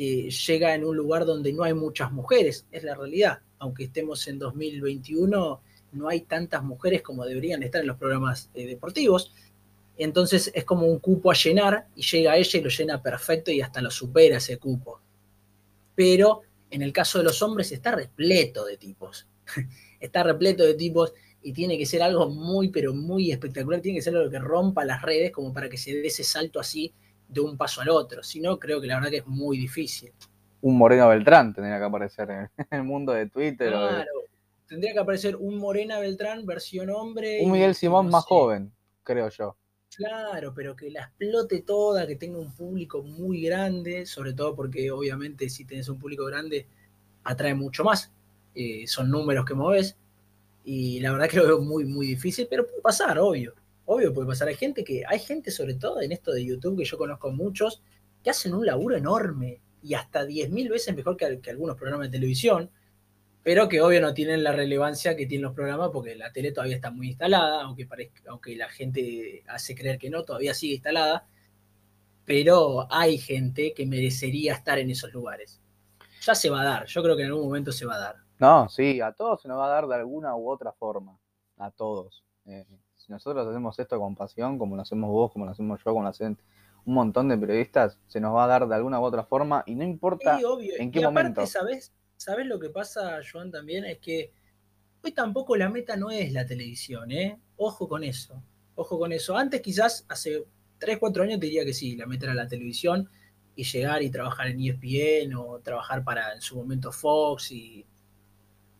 eh, 0.00 0.30
llega 0.30 0.76
en 0.76 0.84
un 0.84 0.96
lugar 0.96 1.26
donde 1.26 1.52
no 1.52 1.64
hay 1.64 1.74
muchas 1.74 2.12
mujeres, 2.12 2.64
es 2.70 2.84
la 2.84 2.94
realidad, 2.94 3.40
aunque 3.58 3.82
estemos 3.82 4.28
en 4.28 4.38
2021, 4.38 5.60
no 5.90 6.08
hay 6.08 6.20
tantas 6.20 6.62
mujeres 6.62 7.02
como 7.02 7.24
deberían 7.24 7.64
estar 7.64 7.80
en 7.80 7.88
los 7.88 7.96
programas 7.96 8.48
eh, 8.54 8.64
deportivos, 8.64 9.32
entonces 9.96 10.52
es 10.54 10.64
como 10.64 10.86
un 10.86 11.00
cupo 11.00 11.32
a 11.32 11.34
llenar 11.34 11.88
y 11.96 12.02
llega 12.02 12.36
ella 12.36 12.60
y 12.60 12.62
lo 12.62 12.70
llena 12.70 13.02
perfecto 13.02 13.50
y 13.50 13.60
hasta 13.60 13.82
lo 13.82 13.90
supera 13.90 14.36
ese 14.36 14.58
cupo. 14.58 15.00
Pero 15.96 16.42
en 16.70 16.82
el 16.82 16.92
caso 16.92 17.18
de 17.18 17.24
los 17.24 17.42
hombres 17.42 17.72
está 17.72 17.90
repleto 17.90 18.66
de 18.66 18.76
tipos, 18.76 19.26
está 19.98 20.22
repleto 20.22 20.62
de 20.62 20.74
tipos 20.74 21.12
y 21.42 21.52
tiene 21.52 21.76
que 21.76 21.86
ser 21.86 22.04
algo 22.04 22.30
muy, 22.30 22.68
pero 22.68 22.94
muy 22.94 23.32
espectacular, 23.32 23.80
tiene 23.80 23.98
que 23.98 24.02
ser 24.02 24.14
algo 24.14 24.30
que 24.30 24.38
rompa 24.38 24.84
las 24.84 25.02
redes 25.02 25.32
como 25.32 25.52
para 25.52 25.68
que 25.68 25.76
se 25.76 25.92
dé 25.92 26.06
ese 26.06 26.22
salto 26.22 26.60
así 26.60 26.94
de 27.28 27.40
un 27.40 27.56
paso 27.56 27.80
al 27.80 27.90
otro. 27.90 28.22
Si 28.22 28.40
no, 28.40 28.58
creo 28.58 28.80
que 28.80 28.86
la 28.86 28.96
verdad 28.96 29.10
que 29.10 29.18
es 29.18 29.26
muy 29.26 29.58
difícil. 29.58 30.12
Un 30.60 30.76
Moreno 30.76 31.08
Beltrán 31.08 31.54
tendría 31.54 31.78
que 31.78 31.84
aparecer 31.84 32.30
en 32.30 32.50
el 32.70 32.82
mundo 32.82 33.12
de 33.12 33.28
Twitter. 33.28 33.70
Claro, 33.70 34.10
tendría 34.66 34.92
que 34.92 34.98
aparecer 34.98 35.36
un 35.36 35.58
Morena 35.58 35.98
Beltrán 35.98 36.46
versión 36.46 36.90
hombre. 36.90 37.40
Un 37.42 37.52
Miguel 37.52 37.74
Simón 37.74 38.08
más 38.08 38.24
joven, 38.24 38.72
creo 39.02 39.28
yo. 39.28 39.56
Claro, 39.94 40.52
pero 40.54 40.76
que 40.76 40.90
la 40.90 41.00
explote 41.02 41.62
toda, 41.62 42.06
que 42.06 42.16
tenga 42.16 42.38
un 42.38 42.54
público 42.54 43.02
muy 43.02 43.42
grande, 43.42 44.06
sobre 44.06 44.32
todo 44.32 44.54
porque 44.54 44.90
obviamente 44.90 45.48
si 45.48 45.64
tenés 45.64 45.88
un 45.88 45.98
público 45.98 46.26
grande 46.26 46.66
atrae 47.24 47.54
mucho 47.54 47.84
más. 47.84 48.12
Eh, 48.54 48.86
son 48.86 49.10
números 49.10 49.44
que 49.44 49.54
moves 49.54 49.96
y 50.64 51.00
la 51.00 51.12
verdad 51.12 51.28
que 51.28 51.36
lo 51.38 51.46
veo 51.46 51.60
muy, 51.60 51.84
muy 51.84 52.06
difícil, 52.06 52.46
pero 52.50 52.66
puede 52.66 52.82
pasar, 52.82 53.18
obvio. 53.18 53.54
Obvio 53.90 54.12
puede 54.12 54.28
pasar. 54.28 54.48
Hay 54.48 54.54
gente 54.54 54.84
que, 54.84 55.02
hay 55.08 55.18
gente 55.18 55.50
sobre 55.50 55.72
todo 55.72 56.02
en 56.02 56.12
esto 56.12 56.30
de 56.30 56.44
YouTube, 56.44 56.76
que 56.76 56.84
yo 56.84 56.98
conozco 56.98 57.30
muchos, 57.30 57.82
que 58.22 58.28
hacen 58.28 58.52
un 58.52 58.66
laburo 58.66 58.96
enorme 58.96 59.62
y 59.82 59.94
hasta 59.94 60.26
10.000 60.26 60.68
veces 60.68 60.94
mejor 60.94 61.16
que, 61.16 61.24
algunos 61.48 61.74
programas 61.74 62.08
de 62.08 62.18
televisión, 62.18 62.70
pero 63.42 63.66
que 63.66 63.80
obvio 63.80 64.02
no 64.02 64.12
tienen 64.12 64.44
la 64.44 64.52
relevancia 64.52 65.16
que 65.16 65.24
tienen 65.24 65.44
los 65.44 65.54
programas 65.54 65.88
porque 65.90 66.14
la 66.16 66.30
tele 66.32 66.52
todavía 66.52 66.76
está 66.76 66.90
muy 66.90 67.08
instalada, 67.08 67.62
aunque, 67.62 67.88
aunque 68.28 68.56
la 68.56 68.68
gente 68.68 69.42
hace 69.48 69.74
creer 69.74 69.96
que 69.96 70.10
no, 70.10 70.22
todavía 70.22 70.52
sigue 70.52 70.74
instalada, 70.74 71.26
pero 72.26 72.92
hay 72.92 73.16
gente 73.16 73.72
que 73.72 73.86
merecería 73.86 74.52
estar 74.52 74.78
en 74.78 74.90
esos 74.90 75.14
lugares. 75.14 75.62
Ya 76.20 76.34
se 76.34 76.50
va 76.50 76.60
a 76.60 76.64
dar, 76.64 76.84
yo 76.84 77.02
creo 77.02 77.16
que 77.16 77.22
en 77.22 77.28
algún 77.28 77.46
momento 77.46 77.72
se 77.72 77.86
va 77.86 77.94
a 77.94 78.00
dar. 78.00 78.16
No, 78.38 78.68
sí, 78.68 79.00
a 79.00 79.12
todos 79.12 79.40
se 79.40 79.48
nos 79.48 79.56
va 79.56 79.64
a 79.64 79.70
dar 79.70 79.86
de 79.86 79.94
alguna 79.94 80.36
u 80.36 80.50
otra 80.50 80.72
forma. 80.72 81.18
A 81.56 81.70
todos. 81.70 82.22
Eh, 82.44 82.66
si 83.08 83.12
nosotros 83.12 83.46
hacemos 83.46 83.78
esto 83.78 83.98
con 83.98 84.14
pasión, 84.14 84.58
como 84.58 84.76
lo 84.76 84.82
hacemos 84.82 85.08
vos, 85.08 85.32
como 85.32 85.46
lo 85.46 85.52
hacemos 85.52 85.78
yo, 85.82 85.92
como 85.92 86.02
lo 86.02 86.10
hacen 86.10 86.38
un 86.84 86.92
montón 86.94 87.28
de 87.28 87.38
periodistas, 87.38 87.98
se 88.06 88.20
nos 88.20 88.34
va 88.34 88.44
a 88.44 88.46
dar 88.46 88.68
de 88.68 88.74
alguna 88.74 89.00
u 89.00 89.04
otra 89.04 89.24
forma 89.24 89.64
y 89.66 89.74
no 89.74 89.82
importa 89.82 90.38
en 90.78 90.90
qué 90.90 91.00
y 91.00 91.02
momento. 91.02 91.46
¿sabes? 91.46 91.94
¿Sabes 92.18 92.46
lo 92.46 92.58
que 92.58 92.68
pasa, 92.68 93.18
Joan, 93.30 93.50
también? 93.50 93.86
Es 93.86 93.98
que 93.98 94.30
hoy 95.02 95.12
tampoco 95.12 95.56
la 95.56 95.70
meta 95.70 95.96
no 95.96 96.10
es 96.10 96.32
la 96.34 96.44
televisión, 96.44 97.10
¿eh? 97.10 97.40
Ojo 97.56 97.88
con 97.88 98.04
eso. 98.04 98.42
Ojo 98.74 98.98
con 98.98 99.10
eso. 99.12 99.38
Antes 99.38 99.62
quizás, 99.62 100.04
hace 100.08 100.44
3, 100.78 100.98
4 100.98 101.22
años 101.22 101.40
te 101.40 101.46
diría 101.46 101.64
que 101.64 101.72
sí, 101.72 101.96
la 101.96 102.04
meta 102.04 102.26
era 102.26 102.34
la 102.34 102.46
televisión 102.46 103.08
y 103.56 103.64
llegar 103.64 104.02
y 104.02 104.10
trabajar 104.10 104.48
en 104.48 104.60
ESPN 104.60 105.34
o 105.34 105.60
trabajar 105.60 106.04
para 106.04 106.34
en 106.34 106.42
su 106.42 106.56
momento 106.56 106.92
Fox 106.92 107.52
y 107.52 107.86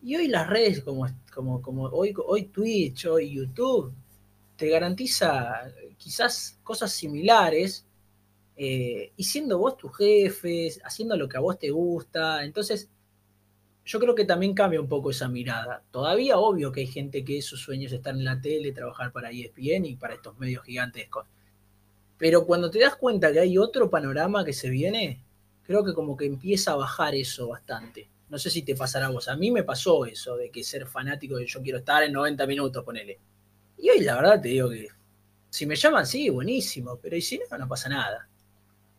y 0.02 0.14
hoy 0.14 0.28
las 0.28 0.47
redes 0.49 0.82
como, 0.85 1.06
como, 1.35 1.61
como 1.61 1.85
hoy, 1.87 2.14
hoy 2.25 2.44
Twitch, 2.44 3.06
hoy 3.06 3.35
YouTube, 3.35 3.92
te 4.58 4.68
garantiza 4.68 5.72
quizás 5.96 6.58
cosas 6.64 6.92
similares 6.92 7.86
eh, 8.56 9.12
y 9.16 9.22
siendo 9.22 9.56
vos 9.56 9.76
tu 9.76 9.88
jefe, 9.88 10.68
haciendo 10.82 11.16
lo 11.16 11.28
que 11.28 11.36
a 11.36 11.40
vos 11.40 11.60
te 11.60 11.70
gusta. 11.70 12.44
Entonces, 12.44 12.90
yo 13.84 14.00
creo 14.00 14.16
que 14.16 14.24
también 14.24 14.54
cambia 14.54 14.80
un 14.80 14.88
poco 14.88 15.10
esa 15.10 15.28
mirada. 15.28 15.84
Todavía 15.92 16.38
obvio 16.38 16.72
que 16.72 16.80
hay 16.80 16.88
gente 16.88 17.24
que 17.24 17.40
sus 17.40 17.62
sueños 17.62 17.92
están 17.92 18.18
en 18.18 18.24
la 18.24 18.40
tele, 18.40 18.72
trabajar 18.72 19.12
para 19.12 19.30
ESPN 19.30 19.86
y 19.86 19.94
para 19.94 20.14
estos 20.14 20.36
medios 20.40 20.64
gigantescos. 20.64 21.26
Pero 22.18 22.44
cuando 22.44 22.68
te 22.68 22.80
das 22.80 22.96
cuenta 22.96 23.32
que 23.32 23.38
hay 23.38 23.58
otro 23.58 23.88
panorama 23.88 24.44
que 24.44 24.52
se 24.52 24.70
viene, 24.70 25.22
creo 25.62 25.84
que 25.84 25.94
como 25.94 26.16
que 26.16 26.26
empieza 26.26 26.72
a 26.72 26.76
bajar 26.76 27.14
eso 27.14 27.46
bastante. 27.46 28.10
No 28.28 28.38
sé 28.38 28.50
si 28.50 28.62
te 28.62 28.74
pasará 28.74 29.06
a 29.06 29.10
vos. 29.10 29.28
A 29.28 29.36
mí 29.36 29.52
me 29.52 29.62
pasó 29.62 30.04
eso 30.04 30.36
de 30.36 30.50
que 30.50 30.64
ser 30.64 30.84
fanático 30.86 31.36
de 31.36 31.46
yo 31.46 31.62
quiero 31.62 31.78
estar 31.78 32.02
en 32.02 32.12
90 32.12 32.44
minutos, 32.48 32.84
ponele. 32.84 33.20
Y 33.78 33.90
hoy 33.90 34.00
la 34.00 34.16
verdad 34.16 34.40
te 34.40 34.49
digo 34.49 34.70
que 34.70 34.88
si 35.50 35.66
me 35.66 35.76
llaman, 35.76 36.06
sí, 36.06 36.28
buenísimo, 36.28 36.99
pero 37.00 37.16
y 37.16 37.23
si 37.23 37.38
no, 37.38 37.58
no 37.58 37.68
pasa 37.68 37.88
nada. 37.88 38.28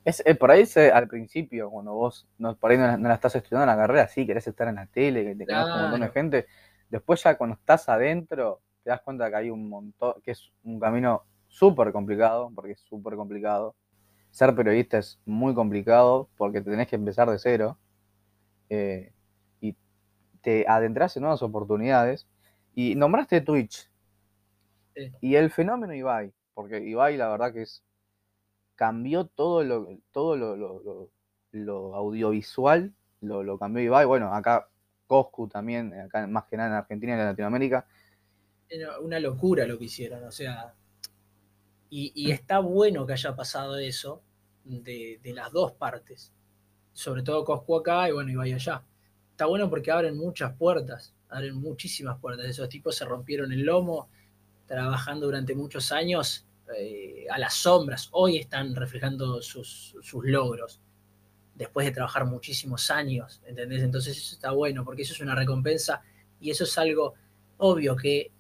Es, 0.03 0.23
eh, 0.25 0.35
por 0.35 0.49
ahí 0.49 0.65
al 0.93 1.07
principio, 1.07 1.69
cuando 1.69 1.93
vos 1.93 2.27
no, 2.37 2.55
por 2.55 2.71
ahí 2.71 2.77
no, 2.77 2.97
la 2.97 3.13
estás 3.13 3.35
estudiando 3.35 3.65
la 3.65 3.75
carrera, 3.75 4.07
sí, 4.07 4.25
querés 4.25 4.47
estar 4.47 4.67
en 4.67 4.75
la 4.75 4.87
tele, 4.87 5.23
que 5.23 5.35
te 5.35 5.45
claro. 5.45 5.75
un 5.75 5.81
montón 5.81 6.01
de 6.01 6.09
gente. 6.09 6.47
Después 6.89 7.21
ya 7.23 7.37
cuando 7.37 7.55
estás 7.55 7.87
adentro, 7.89 8.61
te 8.83 8.89
das 8.89 9.01
cuenta 9.01 9.29
que 9.29 9.35
hay 9.35 9.49
un 9.49 9.69
montón, 9.69 10.15
que 10.23 10.31
es 10.31 10.51
un 10.63 10.79
camino 10.79 11.23
súper 11.47 11.91
complicado, 11.91 12.51
porque 12.55 12.71
es 12.71 12.79
súper 12.79 13.15
complicado. 13.15 13.75
Ser 14.31 14.55
periodista 14.55 14.97
es 14.97 15.19
muy 15.25 15.53
complicado 15.53 16.29
porque 16.37 16.61
te 16.61 16.71
tenés 16.71 16.87
que 16.87 16.95
empezar 16.95 17.29
de 17.29 17.39
cero. 17.39 17.77
Eh, 18.69 19.11
te 20.41 20.65
adentras 20.67 21.15
en 21.17 21.23
nuevas 21.23 21.41
oportunidades. 21.41 22.27
Y 22.75 22.95
nombraste 22.95 23.41
Twitch. 23.41 23.88
Y 25.21 25.35
el 25.35 25.49
fenómeno 25.51 25.93
Ibai, 25.93 26.33
porque 26.53 26.79
Ibai 26.79 27.17
la 27.17 27.29
verdad 27.29 27.53
que 27.53 27.61
es 27.61 27.83
cambió 28.75 29.25
todo 29.25 29.63
lo, 29.63 29.99
todo 30.11 30.37
lo, 31.51 31.95
audiovisual, 31.95 32.93
lo, 33.21 33.59
cambió 33.59 33.83
Ibai. 33.83 34.05
Bueno, 34.05 34.33
acá 34.33 34.69
Coscu 35.05 35.49
también, 35.49 35.93
acá 35.93 36.25
más 36.27 36.45
que 36.45 36.55
nada 36.55 36.69
en 36.69 36.75
Argentina 36.75 37.11
y 37.13 37.19
en 37.19 37.25
Latinoamérica. 37.25 37.85
Una 39.01 39.19
locura 39.19 39.65
lo 39.65 39.77
que 39.77 39.85
hicieron, 39.85 40.23
o 40.23 40.31
sea, 40.31 40.73
y, 41.89 42.31
está 42.31 42.59
bueno 42.59 43.05
que 43.05 43.13
haya 43.13 43.35
pasado 43.35 43.77
eso 43.77 44.21
de, 44.63 45.19
de, 45.21 45.33
las 45.33 45.51
dos 45.51 45.73
partes. 45.73 46.31
Sobre 46.93 47.23
todo 47.23 47.43
Coscu 47.43 47.77
acá 47.77 48.07
y 48.07 48.13
bueno, 48.13 48.31
Ibai 48.31 48.53
allá 48.53 48.83
está 49.39 49.45
bueno 49.45 49.69
porque 49.69 49.89
abren 49.89 50.17
muchas 50.17 50.53
puertas, 50.53 51.13
abren 51.29 51.55
muchísimas 51.55 52.19
puertas. 52.19 52.45
Esos 52.45 52.67
tipos 52.67 52.95
se 52.97 53.05
rompieron 53.05 53.53
el 53.53 53.63
lomo 53.63 54.09
trabajando 54.69 55.25
durante 55.25 55.55
muchos 55.55 55.91
años 55.91 56.45
eh, 56.77 57.25
a 57.29 57.39
las 57.39 57.55
sombras. 57.55 58.07
Hoy 58.11 58.37
están 58.37 58.75
reflejando 58.75 59.41
sus, 59.41 59.95
logros 60.23 60.79
después 61.55 61.87
de 61.87 61.91
trabajar 61.91 62.25
muchísimos 62.25 62.91
años, 62.91 63.41
¿entendés? 63.45 63.81
Entonces 63.81 64.15
eso 64.15 64.35
está 64.35 64.51
bueno 64.51 64.85
porque 64.85 65.01
eso 65.01 65.13
es 65.13 65.19
una 65.19 65.35
recompensa 65.35 66.01
y 66.39 66.51
eso 66.51 66.63
es 66.63 66.77
algo 66.77 67.15
obvio 67.57 67.95
que 67.95 68.31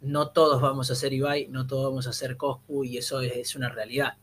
no 0.00 0.28
todos 0.28 0.62
vamos 0.62 0.90
a 0.90 0.94
ser 0.94 1.12
Ibai, 1.12 1.48
no 1.48 1.66
todos 1.66 1.90
vamos 1.90 2.06
a 2.06 2.12
ser 2.12 2.36
Coscu 2.36 2.84
y 2.84 2.96
eso 2.96 3.20
es, 3.20 3.56
una 3.56 3.68
realidad. 3.68 4.16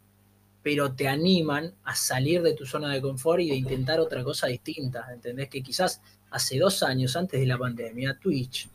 pero 0.63 0.93
te 0.93 1.07
animan 1.07 1.75
a 1.83 1.93
salir 1.95 2.41
de 2.41 2.53
tu 2.53 2.65
zona 2.65 2.91
de 2.93 3.01
confort 3.01 3.41
y 3.41 3.49
de 3.49 3.55
intentar 3.55 3.99
otra 3.99 4.23
cosa 4.23 4.47
distinta. 4.47 5.07
¿Entendés? 5.13 5.49
Que 5.49 5.61
quizás 5.61 6.01
hace 6.31 6.57
dos 6.59 6.83
años, 6.83 7.15
antes 7.15 7.39
de 7.39 7.45
la 7.45 7.57
pandemia, 7.57 8.17
Twitch, 8.19 8.69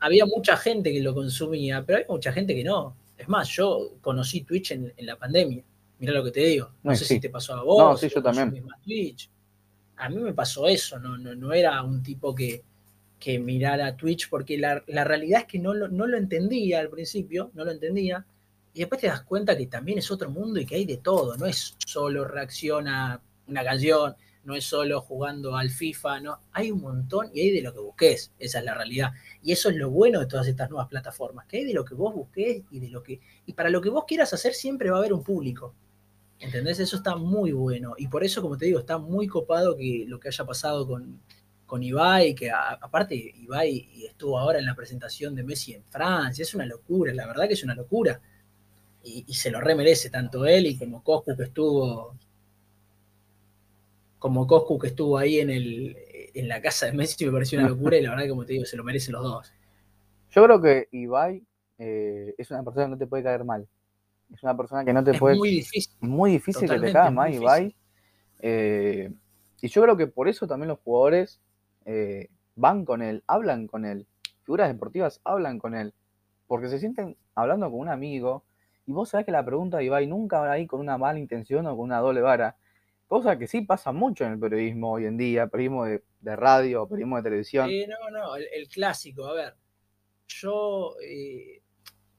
había 0.00 0.26
mucha 0.26 0.56
gente 0.56 0.92
que 0.92 1.00
lo 1.00 1.14
consumía, 1.14 1.84
pero 1.86 1.98
hay 1.98 2.04
mucha 2.08 2.32
gente 2.32 2.54
que 2.54 2.64
no. 2.64 2.96
Es 3.16 3.28
más, 3.28 3.48
yo 3.48 3.92
conocí 4.00 4.42
Twitch 4.42 4.72
en, 4.72 4.92
la 4.98 5.16
pandemia. 5.16 5.62
Mira 5.98 6.12
lo 6.12 6.24
que 6.24 6.30
te 6.30 6.40
digo. 6.40 6.72
No 6.82 6.96
sé 6.96 7.04
si 7.04 7.20
te 7.20 7.28
pasó 7.28 7.54
a 7.54 7.62
vos. 7.62 7.78
No, 7.78 7.96
sí, 7.96 8.08
yo 8.12 8.22
también. 8.22 8.66
Twitch. 8.82 9.30
A 9.96 10.08
mí 10.08 10.16
me 10.16 10.32
pasó 10.32 10.66
eso, 10.66 10.98
no, 10.98 11.18
no, 11.18 11.34
no 11.34 11.52
era 11.52 11.82
un 11.82 12.02
tipo 12.02 12.34
que, 12.34 12.64
que 13.20 13.38
mirara 13.38 13.94
Twitch, 13.94 14.30
porque 14.30 14.56
la, 14.56 14.82
realidad 15.04 15.42
es 15.42 15.46
que 15.46 15.58
no 15.58 15.74
lo, 15.74 15.88
no 15.88 16.06
lo 16.06 16.16
entendía 16.16 16.80
al 16.80 16.88
principio, 16.88 17.50
no 17.52 17.66
lo 17.66 17.70
entendía, 17.70 18.24
y 18.72 18.80
después 18.80 19.00
te 19.00 19.08
das 19.08 19.22
cuenta 19.22 19.56
que 19.56 19.66
también 19.66 19.98
es 19.98 20.10
otro 20.10 20.30
mundo 20.30 20.58
y 20.58 20.64
que 20.64 20.76
hay 20.76 20.86
de 20.86 20.96
todo, 20.96 21.36
no 21.36 21.44
es 21.44 21.76
solo 21.86 22.24
reacción 22.24 22.88
a 22.88 23.20
una 23.46 23.62
canción, 23.62 24.16
no 24.44 24.54
es 24.54 24.64
solo 24.64 25.00
jugando 25.00 25.56
al 25.56 25.70
FIFA, 25.70 26.20
no, 26.20 26.40
hay 26.52 26.70
un 26.70 26.80
montón 26.80 27.30
y 27.32 27.40
hay 27.40 27.50
de 27.50 27.62
lo 27.62 27.72
que 27.72 27.80
busques, 27.80 28.32
esa 28.38 28.58
es 28.58 28.64
la 28.64 28.74
realidad. 28.74 29.12
Y 29.42 29.52
eso 29.52 29.70
es 29.70 29.76
lo 29.76 29.90
bueno 29.90 30.20
de 30.20 30.26
todas 30.26 30.46
estas 30.48 30.70
nuevas 30.70 30.88
plataformas, 30.88 31.46
que 31.46 31.58
hay 31.58 31.64
de 31.64 31.74
lo 31.74 31.84
que 31.84 31.94
vos 31.94 32.14
busques 32.14 32.62
y 32.70 32.80
de 32.80 32.88
lo 32.88 33.02
que 33.02 33.20
y 33.46 33.52
para 33.52 33.70
lo 33.70 33.80
que 33.80 33.90
vos 33.90 34.04
quieras 34.06 34.32
hacer 34.32 34.54
siempre 34.54 34.90
va 34.90 34.96
a 34.96 35.00
haber 35.00 35.12
un 35.12 35.22
público. 35.22 35.74
¿Entendés? 36.38 36.80
Eso 36.80 36.96
está 36.96 37.16
muy 37.16 37.52
bueno 37.52 37.94
y 37.98 38.08
por 38.08 38.24
eso 38.24 38.40
como 38.40 38.56
te 38.56 38.66
digo, 38.66 38.78
está 38.78 38.98
muy 38.98 39.26
copado 39.26 39.76
que 39.76 40.04
lo 40.08 40.18
que 40.18 40.28
haya 40.28 40.44
pasado 40.46 40.86
con 40.86 41.20
con 41.70 41.84
Ibai, 41.84 42.34
que 42.34 42.50
aparte 42.50 43.14
Ibai 43.14 44.04
estuvo 44.04 44.36
ahora 44.36 44.58
en 44.58 44.66
la 44.66 44.74
presentación 44.74 45.36
de 45.36 45.44
Messi 45.44 45.72
en 45.72 45.84
Francia, 45.84 46.42
es 46.42 46.52
una 46.52 46.66
locura, 46.66 47.14
la 47.14 47.28
verdad 47.28 47.46
que 47.46 47.54
es 47.54 47.62
una 47.62 47.76
locura. 47.76 48.20
Y, 49.04 49.32
se 49.32 49.52
lo 49.52 49.60
remerece 49.60 50.10
tanto 50.10 50.46
él 50.46 50.66
y 50.66 50.76
como 50.76 51.04
Coscu 51.04 51.36
que 51.36 51.44
estuvo 51.44 52.16
como 54.20 54.46
Coscu 54.46 54.78
que 54.78 54.88
estuvo 54.88 55.16
ahí 55.16 55.40
en, 55.40 55.48
el, 55.50 55.96
en 56.34 56.46
la 56.46 56.60
casa 56.60 56.86
de 56.86 56.92
Messi 56.92 57.24
me 57.24 57.32
pareció 57.32 57.58
una 57.58 57.68
locura 57.70 57.96
y 57.96 58.02
la 58.02 58.10
verdad 58.10 58.24
que 58.24 58.30
como 58.30 58.44
te 58.44 58.52
digo, 58.52 58.66
se 58.66 58.76
lo 58.76 58.84
merecen 58.84 59.14
los 59.14 59.24
dos. 59.24 59.52
Yo 60.30 60.44
creo 60.44 60.60
que 60.60 60.88
Ibai 60.92 61.42
eh, 61.78 62.34
es 62.36 62.50
una 62.50 62.62
persona 62.62 62.84
que 62.84 62.90
no 62.90 62.98
te 62.98 63.06
puede 63.06 63.22
caer 63.22 63.44
mal. 63.44 63.66
Es 64.32 64.42
una 64.42 64.54
persona 64.54 64.84
que 64.84 64.92
no 64.92 65.02
te 65.02 65.18
puede... 65.18 65.36
Muy 65.36 65.50
difícil. 65.50 65.96
Muy 66.00 66.32
difícil 66.32 66.68
que 66.68 66.78
te 66.78 66.92
caiga 66.92 67.10
mal 67.10 67.32
Ibai. 67.32 67.74
Eh, 68.40 69.10
y 69.62 69.68
yo 69.68 69.82
creo 69.82 69.96
que 69.96 70.06
por 70.06 70.28
eso 70.28 70.46
también 70.46 70.68
los 70.68 70.78
jugadores 70.80 71.40
eh, 71.86 72.28
van 72.56 72.84
con 72.84 73.00
él, 73.00 73.24
hablan 73.26 73.66
con 73.66 73.86
él. 73.86 74.06
Figuras 74.44 74.68
deportivas 74.68 75.22
hablan 75.24 75.58
con 75.58 75.74
él. 75.74 75.94
Porque 76.46 76.68
se 76.68 76.78
sienten 76.78 77.16
hablando 77.34 77.70
con 77.70 77.80
un 77.80 77.88
amigo. 77.88 78.44
Y 78.84 78.92
vos 78.92 79.08
sabés 79.08 79.24
que 79.24 79.32
la 79.32 79.46
pregunta 79.46 79.78
de 79.78 79.84
Ibai 79.84 80.06
nunca 80.06 80.40
va 80.40 80.52
ahí 80.52 80.66
con 80.66 80.78
una 80.78 80.98
mala 80.98 81.18
intención 81.18 81.66
o 81.66 81.74
con 81.74 81.86
una 81.86 82.00
doble 82.00 82.20
vara. 82.20 82.58
Cosa 83.10 83.36
que 83.36 83.48
sí 83.48 83.62
pasa 83.62 83.90
mucho 83.90 84.24
en 84.24 84.34
el 84.34 84.38
periodismo 84.38 84.92
hoy 84.92 85.06
en 85.06 85.16
día, 85.16 85.48
periodismo 85.48 85.84
de, 85.84 86.36
radio, 86.36 86.86
periodismo 86.86 87.16
de 87.16 87.22
televisión. 87.24 87.68
no, 87.88 88.10
no, 88.16 88.36
el, 88.36 88.68
clásico. 88.68 89.26
A 89.26 89.34
ver, 89.34 89.56
yo 90.28 90.94
eh, 91.04 91.60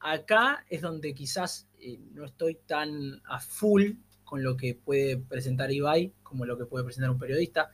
acá 0.02 0.66
es 0.68 0.82
donde 0.82 1.14
quizás 1.14 1.70
eh, 1.80 1.98
no 2.12 2.26
estoy 2.26 2.56
tan 2.68 3.22
a 3.24 3.40
full 3.40 3.94
con 4.26 4.44
lo 4.44 4.58
que 4.58 4.76
puede 4.76 5.16
presentar 5.16 5.72
Ibai 5.72 6.12
como 6.24 6.46
lo 6.46 6.58
que 6.58 6.66
puede 6.66 6.84
presentar 6.84 7.10
un 7.10 7.20
periodista 7.20 7.72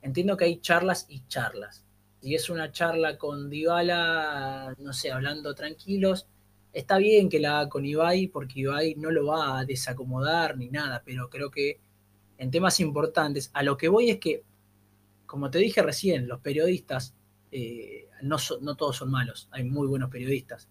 entiendo 0.00 0.36
que 0.36 0.44
hay 0.44 0.60
charlas 0.60 1.06
y 1.08 1.26
charlas. 1.26 1.84
Si 2.20 2.36
es 2.36 2.50
una 2.50 2.70
charla 2.70 3.18
con 3.18 3.50
Dybala, 3.50 4.76
no 4.78 4.92
sé, 4.92 5.10
hablando 5.10 5.56
tranquilos, 5.56 6.28
está 6.72 6.98
bien 6.98 7.28
que 7.28 7.40
la 7.40 7.58
haga 7.58 7.68
con 7.68 7.84
Ibai, 7.84 8.28
porque 8.28 8.60
Ibai 8.60 8.94
no 8.94 9.10
lo 9.10 9.26
va 9.26 9.58
a 9.58 9.64
desacomodar 9.64 10.56
ni 10.56 10.68
nada, 10.68 11.02
pero 11.04 11.30
creo 11.30 11.50
que 11.50 11.80
en 12.40 12.50
temas 12.50 12.80
importantes, 12.80 13.50
a 13.52 13.62
lo 13.62 13.76
que 13.76 13.88
voy 13.88 14.08
es 14.08 14.18
que, 14.18 14.42
como 15.26 15.50
te 15.50 15.58
dije 15.58 15.82
recién, 15.82 16.26
los 16.26 16.40
periodistas 16.40 17.14
eh, 17.52 18.08
no, 18.22 18.38
no 18.62 18.76
todos 18.76 18.96
son 18.96 19.10
malos, 19.10 19.48
hay 19.50 19.62
muy 19.64 19.86
buenos 19.86 20.08
periodistas. 20.08 20.66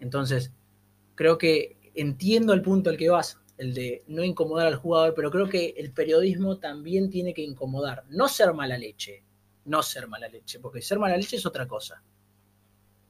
Entonces, 0.00 0.52
creo 1.14 1.38
que 1.38 1.78
entiendo 1.94 2.52
el 2.52 2.60
punto 2.60 2.90
al 2.90 2.98
que 2.98 3.08
vas, 3.08 3.40
el 3.56 3.72
de 3.72 4.04
no 4.06 4.22
incomodar 4.22 4.66
al 4.66 4.76
jugador, 4.76 5.14
pero 5.14 5.30
creo 5.30 5.48
que 5.48 5.74
el 5.78 5.92
periodismo 5.92 6.58
también 6.58 7.08
tiene 7.08 7.32
que 7.32 7.42
incomodar, 7.42 8.04
no 8.10 8.28
ser 8.28 8.52
mala 8.52 8.76
leche, 8.76 9.24
no 9.64 9.82
ser 9.82 10.08
mala 10.08 10.28
leche, 10.28 10.60
porque 10.60 10.82
ser 10.82 10.98
mala 10.98 11.16
leche 11.16 11.36
es 11.36 11.46
otra 11.46 11.66
cosa. 11.66 12.02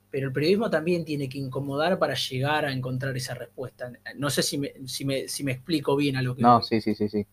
Pero 0.09 0.29
el 0.29 0.33
periodismo 0.33 0.71
también 0.71 1.05
tiene 1.05 1.29
que 1.29 1.39
incomodar 1.39 1.99
para 1.99 2.15
llegar 2.15 2.65
a 2.65 2.73
encontrar 2.73 3.17
esa 3.17 3.35
respuesta. 3.35 3.91
No 4.15 4.31
sé 4.31 4.45
si 4.45 4.57
me, 4.57 4.73
si 4.87 5.05
me, 5.05 5.53
explico 5.53 5.97
bien 5.97 6.15
a 6.15 6.23
lo 6.23 6.37
que... 6.37 6.43
No, 6.43 6.63
sí, 6.63 6.81
sí, 6.81 6.95
sí, 6.95 7.09
sí. 7.09 7.27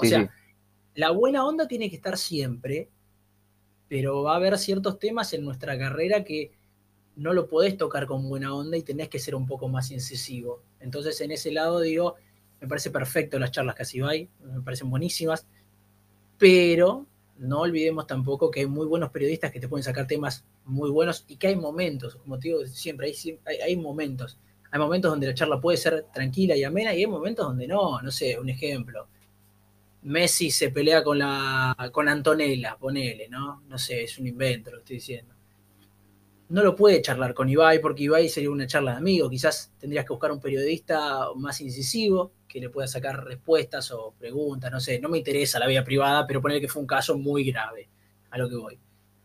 O 0.00 0.08
sea, 0.08 0.30
la 0.94 1.10
buena 1.10 1.46
onda 1.46 1.68
tiene 1.68 1.88
que 1.90 1.96
estar 1.96 2.16
siempre, 2.18 2.88
pero 3.88 4.22
va 4.22 4.34
a 4.34 4.36
haber 4.36 4.58
ciertos 4.58 4.98
temas 4.98 5.32
en 5.32 5.44
nuestra 5.44 5.78
carrera 5.78 6.24
que 6.24 6.52
no 7.16 7.32
lo 7.32 7.48
podés 7.48 7.76
tocar 7.76 8.06
con 8.06 8.28
buena 8.28 8.54
onda 8.54 8.76
y 8.76 8.82
tenés 8.82 9.08
que 9.08 9.18
ser 9.18 9.34
un 9.34 9.46
poco 9.46 9.68
más 9.68 9.90
incisivo. 9.90 10.62
Entonces, 10.80 11.20
en 11.20 11.32
ese 11.32 11.52
lado, 11.52 11.80
digo, 11.80 12.16
me 12.60 12.68
parece 12.68 12.90
perfecto 12.90 13.38
las 13.38 13.50
charlas 13.50 13.74
que 13.74 13.82
así 13.82 14.00
hay, 14.00 14.28
me 14.42 14.62
parecen 14.62 14.90
buenísimas, 14.90 15.46
pero 16.38 17.06
no 17.38 17.60
olvidemos 17.60 18.06
tampoco 18.06 18.50
que 18.50 18.60
hay 18.60 18.66
muy 18.66 18.86
buenos 18.86 19.10
periodistas 19.10 19.50
que 19.50 19.60
te 19.60 19.68
pueden 19.68 19.82
sacar 19.82 20.06
temas 20.06 20.44
muy 20.64 20.90
buenos 20.90 21.24
y 21.26 21.36
que 21.36 21.48
hay 21.48 21.56
momentos, 21.56 22.16
como 22.16 22.38
te 22.38 22.48
digo 22.48 22.66
siempre, 22.66 23.12
hay, 23.46 23.56
hay, 23.56 23.76
momentos. 23.76 24.38
Hay 24.70 24.78
momentos 24.78 25.10
donde 25.10 25.26
la 25.26 25.34
charla 25.34 25.60
puede 25.60 25.78
ser 25.78 26.06
tranquila 26.12 26.54
y 26.56 26.64
amena 26.64 26.94
y 26.94 26.98
hay 26.98 27.06
momentos 27.06 27.46
donde 27.46 27.66
no, 27.66 28.00
no 28.00 28.10
sé, 28.10 28.38
un 28.38 28.48
ejemplo. 28.48 29.08
Messi 30.02 30.50
se 30.50 30.70
pelea 30.70 31.02
con 31.04 31.18
la 31.18 31.76
con 31.92 32.08
Antonella, 32.08 32.76
ponele, 32.78 33.28
¿no? 33.28 33.62
No 33.68 33.78
sé, 33.78 34.04
es 34.04 34.18
un 34.18 34.26
invento 34.26 34.70
lo 34.70 34.78
estoy 34.78 34.96
diciendo 34.96 35.34
no 36.50 36.64
lo 36.64 36.74
puede 36.74 37.00
charlar 37.00 37.32
con 37.32 37.48
Ibai 37.48 37.80
porque 37.80 38.02
Ibai 38.02 38.28
sería 38.28 38.50
una 38.50 38.66
charla 38.66 38.92
de 38.92 38.98
amigo. 38.98 39.30
Quizás 39.30 39.72
tendrías 39.78 40.04
que 40.04 40.12
buscar 40.12 40.32
un 40.32 40.40
periodista 40.40 41.28
más 41.36 41.60
incisivo 41.60 42.32
que 42.48 42.60
le 42.60 42.68
pueda 42.68 42.88
sacar 42.88 43.24
respuestas 43.24 43.92
o 43.92 44.14
preguntas, 44.18 44.70
no 44.70 44.80
sé. 44.80 44.98
No 44.98 45.08
me 45.08 45.18
interesa 45.18 45.60
la 45.60 45.68
vida 45.68 45.84
privada, 45.84 46.26
pero 46.26 46.42
poner 46.42 46.60
que 46.60 46.66
fue 46.66 46.82
un 46.82 46.88
caso 46.88 47.16
muy 47.16 47.44
grave 47.44 47.88
a 48.30 48.38
lo 48.38 48.48
que 48.48 48.56
voy. 48.56 48.78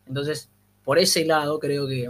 Entonces, 0.06 0.50
por 0.84 1.00
ese 1.00 1.24
lado 1.24 1.58
creo 1.58 1.88
que, 1.88 2.08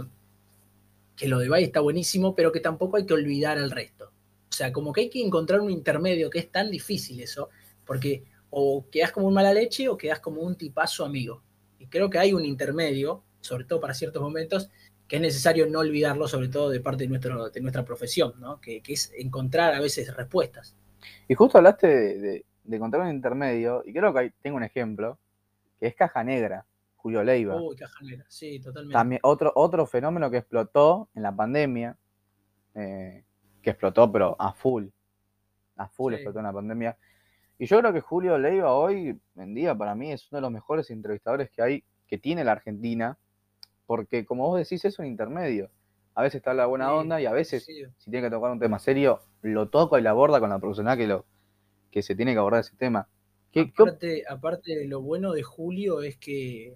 que 1.15 1.27
lo 1.27 1.39
de 1.39 1.47
Ibai 1.47 1.63
está 1.63 1.79
buenísimo, 1.79 2.35
pero 2.35 2.51
que 2.51 2.59
tampoco 2.59 2.97
hay 2.97 3.07
que 3.07 3.15
olvidar 3.15 3.57
al 3.57 3.71
resto. 3.71 4.11
O 4.51 4.53
sea, 4.53 4.71
como 4.71 4.93
que 4.93 5.01
hay 5.01 5.09
que 5.09 5.25
encontrar 5.25 5.61
un 5.61 5.71
intermedio, 5.71 6.29
que 6.29 6.39
es 6.39 6.51
tan 6.51 6.69
difícil 6.69 7.19
eso, 7.21 7.49
porque 7.85 8.23
o 8.49 8.85
quedas 8.89 9.11
como 9.11 9.27
un 9.27 9.33
mala 9.33 9.53
leche 9.53 9.89
o 9.89 9.97
quedas 9.97 10.19
como 10.19 10.41
un 10.41 10.55
tipazo 10.55 11.05
amigo. 11.05 11.43
Y 11.79 11.87
creo 11.87 12.09
que 12.09 12.19
hay 12.19 12.33
un 12.33 12.45
intermedio, 12.45 13.23
sobre 13.41 13.65
todo 13.65 13.79
para 13.79 13.93
ciertos 13.93 14.21
momentos, 14.21 14.69
que 15.07 15.17
es 15.17 15.21
necesario 15.21 15.67
no 15.67 15.79
olvidarlo, 15.79 16.27
sobre 16.27 16.49
todo 16.49 16.69
de 16.69 16.81
parte 16.81 17.03
de, 17.03 17.09
nuestro, 17.09 17.49
de 17.49 17.61
nuestra 17.61 17.85
profesión, 17.85 18.33
¿no? 18.39 18.59
que, 18.59 18.81
es 18.87 19.11
encontrar 19.17 19.73
a 19.73 19.79
veces 19.79 20.13
respuestas. 20.15 20.75
Y 21.27 21.33
justo 21.33 21.57
hablaste 21.57 21.87
de, 21.87 22.45
encontrar 22.69 23.03
un 23.03 23.09
intermedio, 23.09 23.83
y 23.85 23.93
creo 23.93 24.13
que 24.13 24.33
tengo 24.41 24.57
un 24.57 24.63
ejemplo, 24.63 25.17
que 25.79 25.87
es 25.87 25.95
Caja 25.95 26.23
Negra, 26.23 26.65
Julio 26.97 27.23
Leiva. 27.23 27.55
Uy, 27.55 27.75
Caja 27.75 28.03
Negra, 28.03 28.25
sí, 28.27 28.59
totalmente. 28.59 28.93
También 28.93 29.21
otro, 29.23 29.51
otro 29.55 29.85
fenómeno 29.85 30.29
que 30.29 30.37
explotó 30.37 31.09
en 31.15 31.23
la 31.23 31.33
pandemia, 31.33 31.97
eh, 32.75 33.23
que 33.61 33.69
explotó 33.69 34.11
pero 34.11 34.35
a 34.39 34.51
full, 34.51 34.87
a 35.77 35.87
full 35.87 36.13
explotó 36.13 36.39
en 36.39 36.45
la 36.45 36.53
pandemia. 36.53 36.97
Y 37.59 37.65
yo 37.65 37.79
creo 37.79 37.93
que 37.93 38.01
Julio 38.01 38.37
Leiva 38.37 38.73
hoy 38.73 39.19
en 39.35 39.53
día 39.53 39.75
para 39.75 39.95
mí 39.95 40.11
es 40.11 40.31
uno 40.31 40.37
de 40.37 40.41
los 40.41 40.51
mejores 40.51 40.89
entrevistadores 40.91 41.49
que 41.49 41.61
hay, 41.61 41.83
que 42.07 42.17
tiene 42.17 42.43
la 42.43 42.53
Argentina 42.53 43.17
porque 43.87 44.25
como 44.25 44.47
vos 44.47 44.59
decís, 44.59 44.85
es 44.85 44.99
un 44.99 45.05
intermedio. 45.05 45.71
A 46.13 46.21
veces 46.21 46.35
está 46.35 46.53
la 46.53 46.65
buena 46.65 46.93
onda 46.93 47.21
y 47.21 47.25
a 47.25 47.31
veces, 47.31 47.65
si 47.65 48.11
tiene 48.11 48.27
que 48.27 48.31
tocar 48.31 48.51
un 48.51 48.59
tema 48.59 48.79
serio, 48.79 49.21
lo 49.41 49.69
toca 49.69 49.97
y 49.97 50.01
la 50.01 50.11
aborda 50.11 50.39
con 50.39 50.49
la 50.49 50.59
profesional 50.59 50.97
que, 50.97 51.07
lo, 51.07 51.25
que 51.89 52.01
se 52.01 52.15
tiene 52.15 52.33
que 52.33 52.39
abordar 52.39 52.61
ese 52.61 52.75
tema. 52.75 53.07
aparte, 54.27 54.75
de 54.75 54.87
lo 54.87 55.01
bueno 55.01 55.31
de 55.31 55.43
Julio 55.43 56.01
es 56.01 56.17
que 56.17 56.75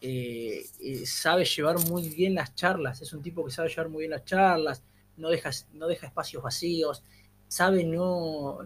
eh, 0.00 0.64
eh, 0.80 1.06
sabe 1.06 1.44
llevar 1.44 1.78
muy 1.90 2.08
bien 2.10 2.34
las 2.34 2.54
charlas, 2.54 3.00
es 3.00 3.12
un 3.12 3.22
tipo 3.22 3.44
que 3.44 3.50
sabe 3.50 3.68
llevar 3.68 3.88
muy 3.88 4.00
bien 4.00 4.12
las 4.12 4.24
charlas, 4.24 4.82
no 5.16 5.30
deja, 5.30 5.50
no 5.72 5.88
deja 5.88 6.06
espacios 6.06 6.42
vacíos, 6.42 7.02
sabe 7.48 7.84
no, 7.84 8.58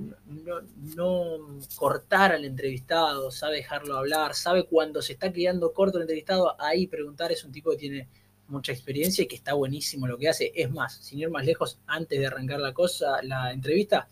no, 0.97 1.59
cortar 1.77 2.33
al 2.33 2.45
entrevistado, 2.45 3.31
sabe 3.31 3.57
dejarlo 3.57 3.97
hablar, 3.97 4.35
sabe 4.35 4.65
cuando 4.65 5.03
se 5.03 5.13
está 5.15 5.33
quedando 5.33 5.73
corto 5.73 5.99
el 5.99 6.03
entrevistado, 6.03 6.61
ahí 6.61 6.87
preguntar, 6.87 7.31
es 7.33 7.45
un 7.45 7.53
tipo 7.53 7.71
que 7.71 7.77
tiene 7.77 8.09
mucha 8.49 8.73
experiencia 8.73 9.23
y 9.23 9.29
que 9.29 9.37
está 9.37 9.55
buenísimo 9.55 10.07
lo 10.07 10.19
que 10.19 10.29
hace. 10.29 10.53
Es 10.55 10.71
más, 10.71 10.97
sin 10.97 11.21
ir 11.21 11.31
más 11.31 11.45
lejos, 11.45 11.79
antes 11.87 12.19
de 12.19 12.27
arrancar 12.27 12.61
la 12.61 12.73
cosa, 12.73 13.23
la 13.23 13.53
entrevista, 13.53 14.09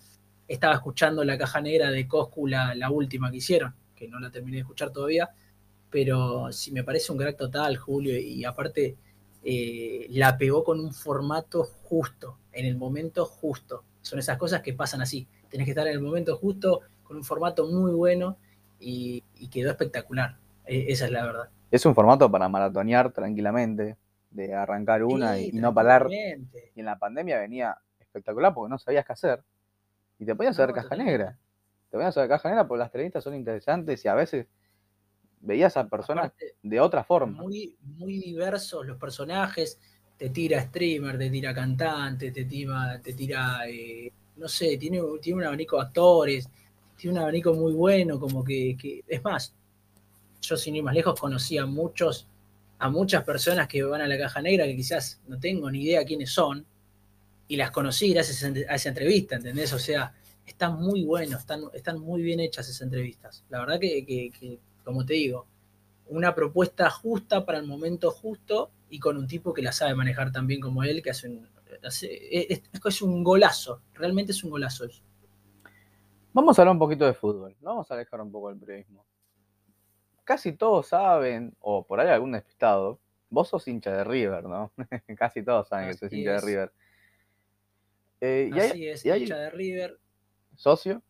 estaba 0.46 0.74
escuchando 0.74 1.24
la 1.24 1.38
caja 1.38 1.60
negra 1.60 1.90
de 1.90 2.06
Coscu, 2.06 2.46
la, 2.46 2.90
última 2.90 3.30
que 3.30 3.38
hicieron, 3.38 3.74
que 3.94 4.08
no 4.08 4.20
la 4.20 4.30
terminé 4.30 4.58
de 4.58 4.62
escuchar 4.62 4.92
todavía, 4.92 5.30
pero 5.90 6.52
sí 6.52 6.72
me 6.72 6.84
parece 6.84 7.12
un 7.12 7.18
crack 7.18 7.36
total, 7.36 7.76
Julio, 7.76 8.18
y 8.18 8.44
aparte 8.44 8.96
eh, 9.42 10.06
la 10.10 10.36
pegó 10.38 10.62
con 10.62 10.78
un 10.80 10.92
formato 10.92 11.64
justo, 11.64 12.38
en 12.52 12.66
el 12.66 12.76
momento 12.76 13.24
justo 13.24 13.84
son 14.02 14.18
esas 14.18 14.38
cosas 14.38 14.62
que 14.62 14.72
pasan 14.72 15.00
así. 15.00 15.26
tenés 15.48 15.64
que 15.64 15.72
estar 15.72 15.86
en 15.86 15.94
el 15.94 16.00
momento 16.00 16.36
justo, 16.36 16.80
con 17.02 17.16
un 17.16 17.24
formato 17.24 17.66
muy 17.66 17.92
bueno 17.92 18.36
y, 18.78 19.22
quedó 19.50 19.70
espectacular. 19.70 20.38
E, 20.64 20.92
esa 20.92 21.06
es 21.06 21.10
la 21.10 21.24
verdad. 21.24 21.48
Es 21.70 21.84
un 21.86 21.94
formato 21.94 22.30
para 22.30 22.48
maratonear 22.48 23.12
tranquilamente, 23.12 23.96
de 24.30 24.54
arrancar 24.54 25.02
una 25.04 25.38
y, 25.38 25.52
no 25.52 25.72
parar. 25.74 26.08
Y 26.10 26.80
en 26.80 26.84
la 26.84 26.98
pandemia 26.98 27.38
venía 27.38 27.78
espectacular 27.98 28.54
porque 28.54 28.70
no 28.70 28.78
sabías 28.78 29.04
qué 29.04 29.12
hacer. 29.12 29.42
Y 30.18 30.24
te 30.24 30.34
ponías 30.34 30.58
a 30.58 30.66
ver 30.66 30.74
caja 30.74 30.96
negra. 30.96 31.38
Te 31.90 31.96
ponías 31.96 32.16
a 32.16 32.20
ver 32.20 32.28
caja 32.28 32.48
negra 32.48 32.66
porque 32.66 32.80
las 32.80 32.88
entrevistas 32.88 33.24
son 33.24 33.34
interesantes 33.34 34.04
y 34.04 34.08
a 34.08 34.14
veces 34.14 34.46
veías 35.40 35.76
a 35.76 35.88
personas 35.88 36.32
de 36.62 36.80
otra 36.80 37.04
forma. 37.04 37.42
Muy, 37.42 37.76
muy 37.80 38.18
diversos 38.18 38.86
los 38.86 38.98
personajes. 38.98 39.80
Te 40.18 40.30
tira 40.30 40.60
streamer, 40.62 41.16
te 41.16 41.30
tira 41.30 41.54
cantante, 41.54 42.32
te 42.32 42.44
tira, 42.44 43.00
te 43.00 43.12
tira 43.12 43.68
eh, 43.68 44.12
no 44.38 44.48
sé, 44.48 44.76
tiene, 44.76 45.00
tiene 45.20 45.38
un 45.38 45.44
abanico 45.44 45.76
de 45.76 45.82
actores, 45.82 46.48
tiene 46.96 47.16
un 47.16 47.22
abanico 47.22 47.54
muy 47.54 47.72
bueno, 47.72 48.18
como 48.18 48.42
que, 48.44 49.04
es 49.06 49.24
más, 49.24 49.54
yo 50.40 50.56
sin 50.56 50.76
ir 50.76 50.82
más 50.82 50.94
lejos 50.94 51.18
conocí 51.18 51.58
a 51.58 51.66
muchos, 51.66 52.26
a 52.78 52.88
muchas 52.88 53.24
personas 53.24 53.68
que 53.68 53.82
van 53.82 54.00
a 54.00 54.06
la 54.06 54.18
caja 54.18 54.40
negra 54.40 54.64
que 54.64 54.76
quizás 54.76 55.20
no 55.26 55.38
tengo 55.38 55.70
ni 55.70 55.82
idea 55.82 56.04
quiénes 56.04 56.30
son, 56.30 56.64
y 57.48 57.56
las 57.56 57.70
conocí 57.70 58.12
gracias 58.12 58.44
a 58.44 58.74
esa 58.74 58.88
entrevista, 58.90 59.36
¿entendés? 59.36 59.72
O 59.72 59.78
sea, 59.78 60.12
están 60.44 60.80
muy 60.80 61.04
buenos, 61.04 61.40
están, 61.40 61.62
están 61.72 61.98
muy 61.98 62.22
bien 62.22 62.40
hechas 62.40 62.68
esas 62.68 62.82
entrevistas. 62.82 63.44
La 63.48 63.60
verdad 63.60 63.80
que, 63.80 64.04
que 64.04 64.58
como 64.84 65.04
te 65.04 65.14
digo, 65.14 65.46
una 66.08 66.34
propuesta 66.34 66.90
justa 66.90 67.44
para 67.44 67.58
el 67.58 67.66
momento 67.66 68.10
justo 68.10 68.70
y 68.90 68.98
con 68.98 69.16
un 69.16 69.26
tipo 69.26 69.52
que 69.52 69.62
la 69.62 69.72
sabe 69.72 69.94
manejar 69.94 70.32
tan 70.32 70.46
bien 70.46 70.60
como 70.60 70.82
él, 70.82 71.02
que 71.02 71.10
hace 71.10 71.28
un, 71.28 71.48
es, 71.82 72.02
es, 72.02 73.02
un 73.02 73.22
golazo, 73.22 73.82
realmente 73.94 74.32
es 74.32 74.42
un 74.44 74.50
golazo 74.50 74.84
eso. 74.84 75.02
Vamos 76.32 76.58
a 76.58 76.62
hablar 76.62 76.72
un 76.72 76.78
poquito 76.78 77.04
de 77.04 77.14
fútbol, 77.14 77.56
vamos 77.60 77.90
a 77.90 77.94
alejar 77.94 78.20
un 78.20 78.30
poco 78.30 78.50
el 78.50 78.58
periodismo. 78.58 79.04
Casi 80.24 80.52
todos 80.52 80.88
saben, 80.88 81.56
o 81.60 81.86
por 81.86 82.00
ahí 82.00 82.08
algún 82.08 82.32
despistado, 82.32 83.00
vos 83.30 83.48
sos 83.48 83.66
hincha 83.66 83.92
de 83.92 84.04
River, 84.04 84.44
¿no? 84.44 84.72
Casi 85.18 85.42
todos 85.42 85.68
saben 85.68 85.88
que 85.88 85.96
sos 85.96 86.12
hincha 86.12 86.32
de 86.32 86.40
River. 86.40 86.72
Eh, 88.20 88.50
Así 88.54 88.88
es, 88.88 89.04
hincha 89.04 89.38
de 89.38 89.50
River. 89.50 89.98
¿Socio? 90.56 91.02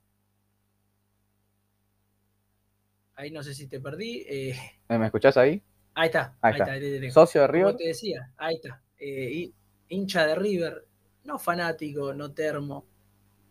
Ahí 3.15 3.33
no 3.33 3.43
sé 3.43 3.55
si 3.55 3.67
te 3.67 3.81
perdí. 3.81 4.25
Eh. 4.29 4.57
¿Me 4.89 5.07
escuchás 5.07 5.37
ahí? 5.37 5.63
Ahí 5.99 6.07
está. 6.07 6.33
Ahí, 6.41 6.55
está. 6.61 7.11
¿Socio 7.11 7.41
de 7.41 7.49
River? 7.49 7.67
Como 7.67 7.79
te 7.79 7.89
decía, 7.89 8.31
ahí 8.37 8.55
está. 8.55 8.81
Eh, 9.01 9.51
hincha 9.89 10.29
de 10.29 10.37
River, 10.37 10.87
no 11.25 11.41
fanático, 11.41 12.15
no 12.15 12.31
termo, 12.31 12.87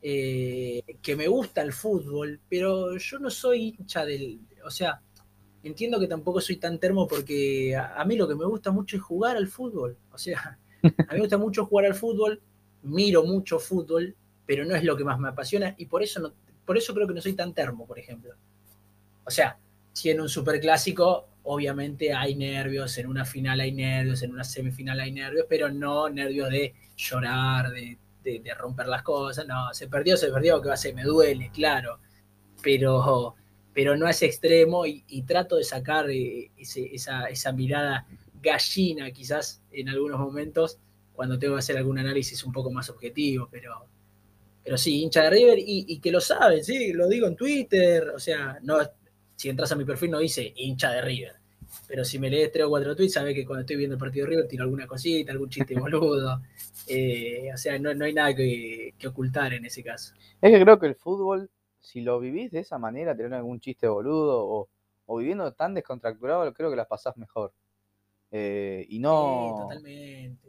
eh, 0.02 0.82
que 1.02 1.18
me 1.18 1.28
gusta 1.28 1.62
el 1.62 1.74
fútbol, 1.74 2.40
pero 2.48 2.96
yo 2.96 3.20
no 3.20 3.30
soy 3.30 3.76
hincha 3.78 4.06
del. 4.06 4.40
O 4.66 4.72
sea, 4.72 5.02
entiendo 5.62 6.00
que 6.00 6.08
tampoco 6.08 6.40
soy 6.40 6.56
tan 6.56 6.80
termo 6.80 7.06
porque 7.06 7.76
a, 7.76 8.04
mí 8.06 8.16
lo 8.16 8.30
que 8.30 8.36
me 8.36 8.46
gusta 8.46 8.72
mucho 8.72 8.96
es 8.96 9.04
jugar 9.04 9.36
al 9.36 9.48
fútbol. 9.48 9.98
O 10.14 10.18
sea, 10.18 10.58
a 10.84 10.88
mí 10.88 11.16
me 11.16 11.20
gusta 11.20 11.38
mucho 11.38 11.66
jugar 11.66 11.88
al 11.88 11.96
fútbol, 11.96 12.42
miro 12.84 13.24
mucho 13.24 13.60
fútbol, 13.60 14.16
pero 14.46 14.64
no 14.64 14.74
es 14.74 14.86
lo 14.86 14.96
que 14.96 15.04
más 15.04 15.20
me 15.20 15.28
apasiona 15.28 15.76
y 15.78 15.88
por 15.88 16.02
eso, 16.02 16.22
no, 16.22 16.34
por 16.66 16.78
eso 16.78 16.94
creo 16.94 17.08
que 17.10 17.14
no 17.14 17.22
soy 17.22 17.34
tan 17.34 17.54
termo, 17.54 17.86
por 17.86 18.00
ejemplo. 18.00 18.36
O 19.26 19.32
sea, 19.32 19.60
si 19.92 20.10
en 20.12 20.22
un 20.22 20.30
superclásico 20.30 21.28
obviamente 21.50 22.14
hay 22.14 22.36
nervios, 22.36 22.98
en 22.98 23.08
una 23.08 23.24
final 23.24 23.62
hay 23.62 23.72
nervios, 23.72 24.22
en 24.22 24.32
una 24.32 24.44
semifinal 24.44 25.00
hay 25.00 25.14
nervios, 25.14 25.46
pero 25.48 25.72
no 25.72 26.10
nervios 26.10 26.50
de 26.50 26.74
llorar, 26.96 27.72
de, 27.72 27.98
romper 28.58 28.88
las 28.88 29.04
cosas, 29.04 29.48
no, 29.48 29.74
se 29.74 29.88
perdió, 29.88 30.18
se 30.18 30.30
perdió, 30.30 30.62
que 30.62 30.68
va 30.68 30.74
a 30.74 30.78
ser, 30.78 30.94
me 30.94 31.04
duele, 31.04 31.50
claro, 31.54 32.00
pero, 32.62 33.36
pero 33.74 33.96
no 33.96 34.10
es 34.10 34.22
extremo 34.22 34.86
y, 34.86 35.22
trato 35.26 35.56
de 35.56 35.64
sacar 35.64 36.10
eh, 36.10 36.52
esa, 36.58 37.52
mirada 37.54 38.06
gallina 38.42 39.10
quizás 39.12 39.62
en 39.72 39.88
algunos 39.88 40.20
momentos 40.20 40.78
cuando 41.14 41.40
tengo 41.40 41.56
que 41.56 41.60
hacer 41.60 41.78
algún 41.78 41.98
análisis 41.98 42.44
un 42.44 42.52
poco 42.52 42.70
más 42.70 42.90
objetivo, 42.90 43.48
pero, 43.50 43.86
pero 44.62 44.78
sí, 44.78 45.02
hincha 45.02 45.24
de 45.24 45.30
River 45.30 45.60
y, 45.60 45.86
y 45.88 46.00
que 46.00 46.12
lo 46.12 46.20
saben, 46.20 46.62
sí, 46.62 46.92
lo 46.92 47.08
digo 47.08 47.26
en 47.28 47.38
Twitter, 47.38 48.10
o 48.10 48.20
sea, 48.20 48.60
no, 48.64 48.80
si 49.38 49.50
entras 49.50 49.72
a 49.72 49.76
mi 49.76 49.86
perfil 49.86 50.12
no 50.12 50.20
dice 50.20 50.52
hincha 50.56 50.92
de 50.92 51.02
River. 51.02 51.36
Pero 51.88 52.04
si 52.04 52.18
me 52.18 52.30
lees 52.30 52.52
tres 52.52 52.66
o 52.66 52.70
cuatro 52.70 52.96
tweets, 52.96 53.14
sabes 53.14 53.36
que 53.36 53.46
cuando 53.46 53.62
estoy 53.62 53.76
viendo 53.76 53.94
el 53.96 54.00
partido 54.00 54.26
de 54.26 54.32
River 54.32 54.48
tiro 54.48 54.64
alguna 54.64 54.88
cosita, 54.88 55.32
algún 55.32 55.50
chiste 55.50 55.76
boludo. 55.80 56.42
Eh, 56.88 57.52
o 57.54 57.58
sea, 57.58 57.78
no, 57.78 57.90
hay 58.04 58.14
nada 58.14 58.36
que, 58.36 58.96
ocultar 59.08 59.54
en 59.54 59.66
ese 59.66 59.84
caso. 59.84 60.14
Es 60.42 60.52
que 60.52 60.60
creo 60.60 60.80
que 60.80 60.88
el 60.88 60.96
fútbol, 60.96 61.52
si 61.80 62.02
lo 62.02 62.20
vivís 62.20 62.52
de 62.52 62.60
esa 62.60 62.80
manera, 62.80 63.16
tener 63.16 63.34
algún 63.36 63.60
chiste 63.60 63.88
boludo 63.88 64.70
o, 65.06 65.18
viviendo 65.18 65.54
tan 65.54 65.76
descontracturado, 65.76 66.52
creo 66.54 66.72
que 66.72 66.76
las 66.76 66.88
pasás 66.88 67.16
mejor. 67.16 67.54
Eh, 68.32 68.86
y 68.90 69.00
no. 69.00 69.70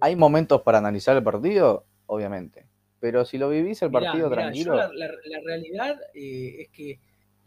Hay 0.01 0.17
momentos 0.17 0.63
para 0.63 0.79
analizar 0.79 1.15
el 1.17 1.23
partido, 1.23 1.85
obviamente. 2.07 2.67
Pero 3.01 3.25
si 3.27 3.37
lo 3.37 3.51
vivís 3.51 3.83
el 3.83 3.91
partido 3.91 4.31
tranquilo. 4.31 4.75
la, 4.75 5.11
realidad 5.45 6.01
eh, 6.15 6.63
es 6.63 6.69
que 6.71 6.99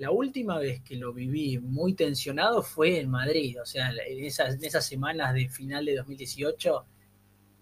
la 0.01 0.09
última 0.09 0.57
vez 0.57 0.81
que 0.81 0.95
lo 0.95 1.13
viví 1.13 1.59
muy 1.59 1.93
tensionado 1.93 2.63
fue 2.63 2.99
en 2.99 3.07
Madrid, 3.07 3.61
o 3.61 3.65
sea, 3.67 3.91
en 3.91 4.25
esas, 4.25 4.55
esas 4.63 4.83
semanas 4.83 5.35
de 5.35 5.47
final 5.47 5.85
de 5.85 5.97
2018 5.97 6.85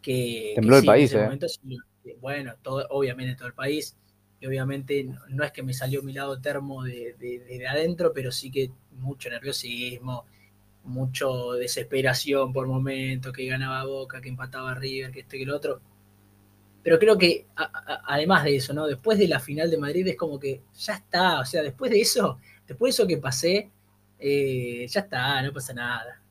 que... 0.02 0.54
Tembló 0.56 0.78
el 0.78 0.86
país, 0.86 1.14
¿eh? 1.14 1.28
bueno, 2.22 2.54
todo, 2.62 2.88
obviamente 2.92 3.36
todo 3.36 3.50
el 3.50 3.54
país, 3.54 3.98
y 4.40 4.48
obviamente 4.48 5.06
no, 5.28 5.44
es 5.44 5.52
que 5.52 5.64
me 5.64 5.74
salió 5.74 6.02
mi 6.02 6.14
lado 6.14 6.40
termo 6.40 6.86
de, 6.86 7.14
de, 7.20 7.68
adentro, 7.68 8.14
pero 8.14 8.32
sí 8.32 8.50
que 8.50 8.72
mucho 8.92 9.30
nerviosismo, 9.30 10.24
mucho 10.86 11.52
desesperación 11.56 12.54
por 12.54 12.68
momentos, 12.68 13.34
que 13.34 13.48
ganaba 13.48 13.84
Boca, 13.84 14.22
que 14.22 14.30
empataba 14.30 14.76
River, 14.76 15.12
que 15.12 15.20
esto 15.20 15.36
y 15.36 15.40
que 15.40 15.46
lo 15.46 15.58
otro. 15.58 15.82
Pero 16.82 16.98
creo 16.98 17.18
que 17.18 17.48
además 18.06 18.44
de 18.44 18.56
eso, 18.56 18.74
¿no? 18.74 18.88
Después 18.88 19.20
de 19.20 19.28
la 19.28 19.40
final 19.40 19.70
de 19.70 19.78
Madrid 19.78 20.08
es 20.08 20.16
como 20.16 20.40
que 20.40 20.62
ya 20.78 20.96
está, 20.96 21.40
o 21.42 21.46
sea, 21.46 21.62
después 21.62 21.92
de 21.92 22.00
eso, 22.00 22.40
después 22.68 22.96
de 22.96 23.04
eso 23.04 23.08
que 23.08 23.18
pasé, 23.18 23.70
eh, 24.18 24.86
ya 24.88 25.02
está, 25.02 25.42
no 25.42 25.52
pasa 25.54 25.74
nada. 25.74 26.22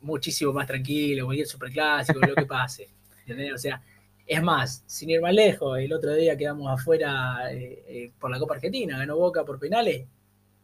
Muchísimo 0.00 0.52
más 0.52 0.66
tranquilo, 0.66 1.26
cualquier 1.26 1.46
superclásico, 1.46 2.20
lo 2.20 2.34
que 2.34 2.46
pase. 2.46 2.88
¿entendés? 3.20 3.52
O 3.52 3.58
sea, 3.58 3.82
es 4.26 4.42
más, 4.42 4.82
sin 4.86 5.10
ir 5.10 5.20
más 5.20 5.34
lejos, 5.34 5.78
el 5.78 5.92
otro 5.92 6.14
día 6.14 6.36
quedamos 6.36 6.70
afuera 6.70 7.52
eh, 7.52 7.84
eh, 7.88 8.12
por 8.18 8.30
la 8.30 8.38
Copa 8.38 8.54
Argentina, 8.54 8.98
ganó 8.98 9.16
Boca 9.16 9.44
por 9.44 9.58
penales, 9.58 10.06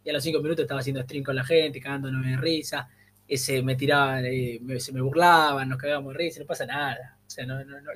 y 0.05 0.11
a 0.11 0.13
los 0.13 0.23
cinco 0.23 0.41
minutos 0.41 0.65
estaba 0.65 0.81
haciendo 0.81 1.03
stream 1.03 1.25
con 1.25 1.35
la 1.35 1.45
gente, 1.45 1.81
cagándonos 1.81 2.25
de 2.25 2.37
risa, 2.37 2.89
ese 3.27 3.63
me 3.63 3.75
tiraban, 3.75 4.25
se 4.79 4.93
me 4.93 5.01
burlaban, 5.01 5.69
nos 5.69 5.79
cagábamos 5.79 6.13
de 6.13 6.19
risa, 6.19 6.41
no 6.41 6.47
pasa 6.47 6.67
nada. 6.67 7.17
O 7.27 7.31
sea, 7.31 7.47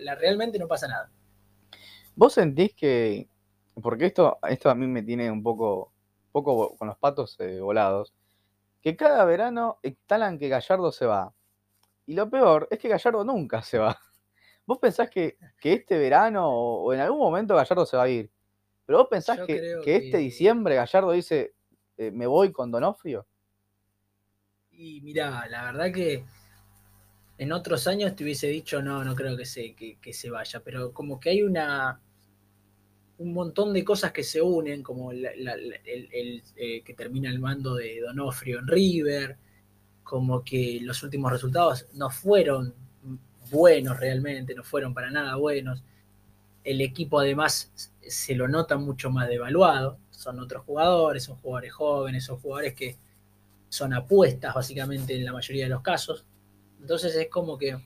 la, 0.00 0.14
realmente 0.14 0.58
no 0.58 0.66
pasa 0.66 0.88
nada. 0.88 1.11
¿Vos 2.18 2.33
sentís 2.33 2.74
que, 2.74 3.28
porque 3.81 4.07
esto, 4.07 4.40
esto 4.48 4.68
a 4.68 4.74
mí 4.74 4.88
me 4.88 5.04
tiene 5.04 5.31
un 5.31 5.40
poco, 5.40 5.92
poco 6.33 6.76
con 6.76 6.88
los 6.88 6.98
patos 6.98 7.38
eh, 7.38 7.61
volados, 7.61 8.12
que 8.83 8.96
cada 8.96 9.24
verano 9.24 9.78
instalan 9.85 10.37
que 10.37 10.48
Gallardo 10.48 10.90
se 10.90 11.07
va. 11.07 11.33
Y 12.07 12.14
lo 12.14 12.28
peor 12.28 12.66
es 12.72 12.81
que 12.81 12.88
Gallardo 12.88 13.22
nunca 13.22 13.62
se 13.62 13.78
va. 13.78 13.96
¿Vos 14.66 14.78
pensás 14.81 15.09
que, 15.09 15.38
este 15.62 15.96
verano 15.96 16.50
o, 16.50 16.92
en 16.92 16.98
algún 16.98 17.20
momento 17.20 17.54
Gallardo 17.54 17.87
se 17.87 17.96
va 17.96 18.02
a 18.02 18.09
ir? 18.09 18.28
¿Pero 18.85 18.98
vos 18.98 19.09
pensás 19.09 19.38
que, 19.46 19.78
este 19.87 20.18
diciembre 20.18 20.74
Gallardo 20.74 21.12
dice, 21.12 21.54
eh, 21.98 22.11
me 22.11 22.26
voy 22.26 22.50
con 22.50 22.72
Donofrio? 22.72 23.28
Y 24.72 25.02
mirá, 25.02 25.46
la 25.46 25.66
verdad 25.66 25.92
que 25.92 26.24
en 27.38 27.52
otros 27.52 27.87
años 27.87 28.16
te 28.16 28.24
hubiese 28.24 28.48
dicho, 28.48 28.83
no, 28.83 29.04
no 29.04 29.14
creo 29.14 29.37
que 29.37 29.44
se, 29.44 29.76
que 29.76 30.12
se 30.12 30.31
vaya, 30.31 30.59
pero 30.64 30.92
como 30.92 31.20
que 31.20 31.31
hay 31.31 31.44
una, 31.44 32.00
un 33.18 33.33
montón 33.33 33.72
de 33.72 33.85
cosas 33.85 34.12
que 34.12 34.22
se 34.22 34.40
unen, 34.40 34.83
como 34.83 35.11
el, 35.11 35.26
eh, 36.57 36.83
que 36.83 36.94
termina 36.94 37.28
el 37.28 37.40
mando 37.40 37.74
de 37.74 38.00
Donofrio 38.00 38.61
en 38.61 38.68
River, 38.68 39.37
como 40.04 40.44
que 40.44 40.78
los 40.83 41.02
últimos 41.02 41.33
resultados 41.33 41.87
no 41.94 42.11
fueron 42.11 42.74
buenos 43.50 43.98
realmente, 43.98 44.54
no 44.54 44.62
fueron 44.62 44.94
para 44.94 45.11
nada 45.11 45.37
buenos. 45.37 45.83
El 46.62 46.81
equipo 46.81 47.18
además 47.18 47.72
se 48.00 48.35
lo 48.35 48.46
nota 48.46 48.76
mucho 48.76 49.11
más 49.11 49.28
devaluado, 49.28 49.98
son 50.11 50.38
otros 50.38 50.64
jugadores, 50.64 51.24
son 51.24 51.37
jugadores 51.37 51.72
jóvenes, 51.72 52.24
son 52.24 52.38
jugadores 52.38 52.74
que 52.74 52.96
son 53.68 53.92
apuestas 53.94 54.54
básicamente 54.54 55.14
en 55.16 55.24
la 55.24 55.33
mayoría 55.33 55.64
de 55.64 55.70
los 55.70 55.83
casos. 55.83 56.24
Entonces 56.81 57.14
es 57.16 57.28
como 57.28 57.59
que 57.59 57.78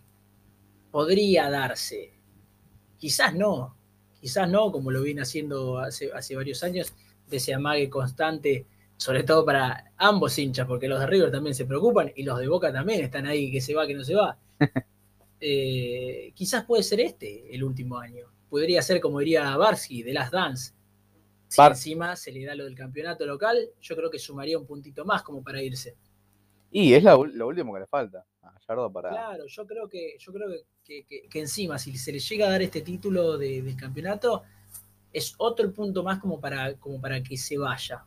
podría 0.90 1.48
darse, 1.48 2.12
quizás 2.98 3.34
no, 3.34 3.76
quizás 4.22 4.48
no, 4.48 4.70
como 4.70 4.92
lo 4.92 5.02
viene 5.02 5.22
haciendo 5.22 5.78
hace, 5.78 6.12
hace 6.12 6.36
varios 6.36 6.62
años, 6.62 6.94
de 7.28 7.36
ese 7.38 7.52
amague 7.52 7.90
constante, 7.90 8.66
sobre 8.96 9.24
todo 9.24 9.44
para 9.44 9.92
ambos 9.96 10.38
hinchas, 10.38 10.64
porque 10.64 10.86
los 10.86 11.00
de 11.00 11.08
River 11.08 11.32
también 11.32 11.56
se 11.56 11.64
preocupan 11.64 12.12
y 12.14 12.22
los 12.22 12.38
de 12.38 12.46
Boca 12.46 12.72
también 12.72 13.00
están 13.00 13.26
ahí, 13.26 13.50
que 13.50 13.60
se 13.60 13.74
va, 13.74 13.84
que 13.84 13.94
no 13.94 14.04
se 14.04 14.14
va. 14.14 14.38
Eh, 15.44 16.30
quizás 16.36 16.64
puede 16.64 16.84
ser 16.84 17.00
este 17.00 17.52
el 17.52 17.64
último 17.64 17.98
año. 17.98 18.26
Podría 18.48 18.80
ser, 18.80 19.00
como 19.00 19.18
diría 19.18 19.56
Barsky, 19.56 20.04
de 20.04 20.12
Last 20.12 20.32
Dance. 20.32 20.72
Si 21.48 21.60
encima 21.60 22.14
se 22.14 22.30
le 22.30 22.44
da 22.44 22.54
lo 22.54 22.62
del 22.64 22.76
campeonato 22.76 23.26
local, 23.26 23.58
yo 23.80 23.96
creo 23.96 24.08
que 24.08 24.20
sumaría 24.20 24.56
un 24.56 24.66
puntito 24.66 25.04
más 25.04 25.24
como 25.24 25.42
para 25.42 25.60
irse. 25.60 25.96
Y 26.70 26.94
es 26.94 27.02
lo, 27.02 27.18
último 27.18 27.74
que 27.74 27.80
le 27.80 27.86
falta 27.88 28.24
Gallardo 28.66 28.92
para. 28.92 29.10
Claro, 29.10 29.46
yo 29.46 29.66
creo 29.66 29.88
que, 29.88 30.16
yo 30.18 30.32
creo 30.32 30.50
que, 30.84 31.28
encima, 31.34 31.78
si 31.78 31.96
se 31.96 32.12
le 32.12 32.18
llega 32.18 32.46
a 32.46 32.50
dar 32.50 32.62
este 32.62 32.82
título 32.82 33.38
del 33.38 33.76
campeonato, 33.76 34.42
es 35.12 35.34
otro 35.38 35.72
punto 35.72 36.02
más 36.02 36.18
como 36.18 36.40
para, 36.40 36.74
como 36.74 37.00
para 37.00 37.22
que 37.22 37.36
se 37.36 37.58
vaya. 37.58 38.04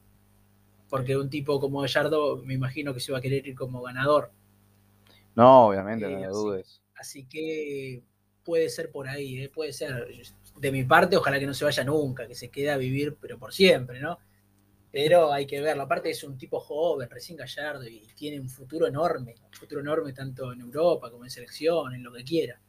Porque 0.89 1.17
un 1.17 1.29
tipo 1.29 1.59
como 1.59 1.81
Gallardo, 1.81 2.37
me 2.37 2.53
imagino 2.53 2.93
que 2.93 2.99
se 2.99 3.11
va 3.11 3.17
a 3.17 3.21
querer 3.21 3.45
ir 3.47 3.55
como 3.55 3.81
ganador. 3.81 4.31
No, 5.35 5.67
obviamente, 5.67 6.07
no 6.07 6.23
eh, 6.23 6.27
dudes. 6.27 6.81
Así 6.95 7.25
que 7.25 8.01
puede 8.43 8.69
ser 8.69 8.91
por 8.91 9.07
ahí, 9.07 9.43
¿eh? 9.43 9.49
puede 9.49 9.73
ser. 9.73 10.07
De 10.57 10.71
mi 10.71 10.85
parte, 10.85 11.17
ojalá 11.17 11.39
que 11.39 11.45
no 11.45 11.53
se 11.53 11.65
vaya 11.65 11.83
nunca, 11.83 12.27
que 12.27 12.35
se 12.35 12.49
quede 12.49 12.71
a 12.71 12.77
vivir, 12.77 13.17
pero 13.19 13.37
por 13.37 13.53
siempre, 13.53 13.99
¿no? 13.99 14.19
Pero 14.95 15.33
hay 15.33 15.45
que 15.45 15.59
verlo. 15.59 15.83
Aparte 15.83 16.09
es 16.09 16.23
un 16.23 16.37
tipo 16.37 16.57
joven, 16.57 17.09
recién 17.09 17.37
gallardo, 17.37 17.85
y 17.85 18.07
tiene 18.15 18.39
un 18.39 18.47
futuro 18.47 18.87
enorme, 18.87 19.35
un 19.45 19.51
futuro 19.51 19.81
enorme 19.81 20.13
tanto 20.13 20.53
en 20.53 20.61
Europa 20.61 21.11
como 21.11 21.25
en 21.25 21.29
selección, 21.29 21.93
en 21.93 22.01
lo 22.01 22.13
que 22.13 22.23
quiera. 22.23 22.61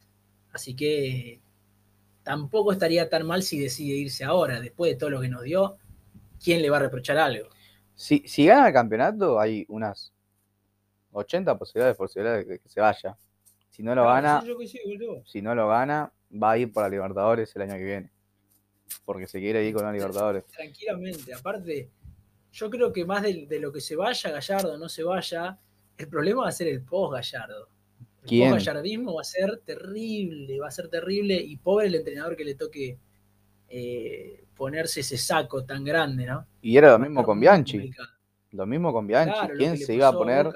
Así 0.51 0.75
que 0.75 1.39
tampoco 2.23 2.73
estaría 2.73 3.07
tan 3.07 3.25
mal 3.25 3.43
si 3.43 3.57
decide 3.57 3.95
irse 3.95 4.25
ahora, 4.25 4.59
después 4.59 4.91
de 4.91 4.97
todo 4.97 5.09
lo 5.09 5.21
que 5.21 5.29
nos 5.29 5.41
dio, 5.43 5.77
¿quién 6.43 6.61
le 6.61 6.69
va 6.69 6.75
a 6.75 6.79
reprochar 6.81 7.17
algo? 7.17 7.47
Si, 7.95 8.21
si 8.27 8.45
gana 8.45 8.67
el 8.67 8.73
campeonato, 8.73 9.39
hay 9.39 9.65
unas 9.69 10.11
80 11.13 11.57
posibilidades, 11.57 11.95
posibilidades 11.95 12.45
de 12.45 12.59
que 12.59 12.67
se 12.67 12.81
vaya. 12.81 13.15
Si 13.69 13.81
no 13.83 13.95
lo 13.95 14.03
gana, 14.03 14.43
si 15.23 15.41
no 15.41 15.55
lo 15.55 15.69
gana, 15.69 16.11
va 16.33 16.51
a 16.51 16.57
ir 16.57 16.73
por 16.73 16.83
la 16.83 16.89
Libertadores 16.89 17.55
el 17.55 17.61
año 17.61 17.75
que 17.75 17.85
viene. 17.85 18.11
Porque 19.05 19.27
se 19.27 19.39
quiere 19.39 19.63
ir 19.63 19.73
con 19.73 19.85
la 19.85 19.93
Libertadores. 19.93 20.43
Tranquilamente, 20.47 21.33
aparte, 21.33 21.89
yo 22.51 22.69
creo 22.69 22.91
que 22.91 23.05
más 23.05 23.23
de, 23.23 23.59
lo 23.59 23.71
que 23.71 23.81
se 23.81 23.95
vaya 23.95 24.31
Gallardo, 24.31 24.77
no 24.77 24.89
se 24.89 25.03
vaya, 25.03 25.57
el 25.97 26.07
problema 26.07 26.43
va 26.43 26.49
a 26.49 26.51
ser 26.51 26.67
el 26.67 26.81
post 26.81 27.13
Gallardo. 27.13 27.69
El 28.29 28.51
post 28.51 28.65
gallardismo 28.65 29.15
va 29.15 29.21
a 29.21 29.23
ser 29.23 29.61
terrible, 29.63 30.59
va 30.59 30.67
a 30.67 30.71
ser 30.71 30.89
terrible 30.89 31.35
y 31.35 31.55
pobre 31.57 31.87
el 31.87 31.95
entrenador 31.95 32.35
que 32.35 32.43
le 32.43 32.55
toque 32.55 32.97
eh, 33.69 34.45
ponerse 34.55 35.01
ese 35.01 35.17
saco 35.17 35.63
tan 35.63 35.83
grande, 35.83 36.25
¿no? 36.25 36.45
Y 36.61 36.77
era 36.77 36.91
lo 36.91 36.99
mismo 36.99 37.23
con 37.23 37.39
Bianchi. 37.39 37.91
Lo 38.51 38.65
mismo 38.65 38.91
con 38.91 39.07
Bianchi. 39.07 39.53
¿Quién 39.57 39.77
se 39.77 39.93
iba 39.93 40.07
a 40.07 40.13
poner 40.13 40.51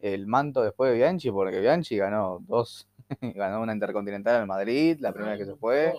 el 0.00 0.26
manto 0.26 0.62
después 0.62 0.90
de 0.90 0.98
Bianchi? 0.98 1.30
Porque 1.30 1.60
Bianchi 1.60 1.96
ganó 1.96 2.44
dos, 2.46 2.88
ganó 3.20 3.62
una 3.62 3.72
intercontinental 3.72 4.42
en 4.42 4.48
Madrid, 4.48 4.98
la 5.00 5.12
primera 5.12 5.36
que 5.36 5.46
se 5.46 5.54
fue. 5.56 5.92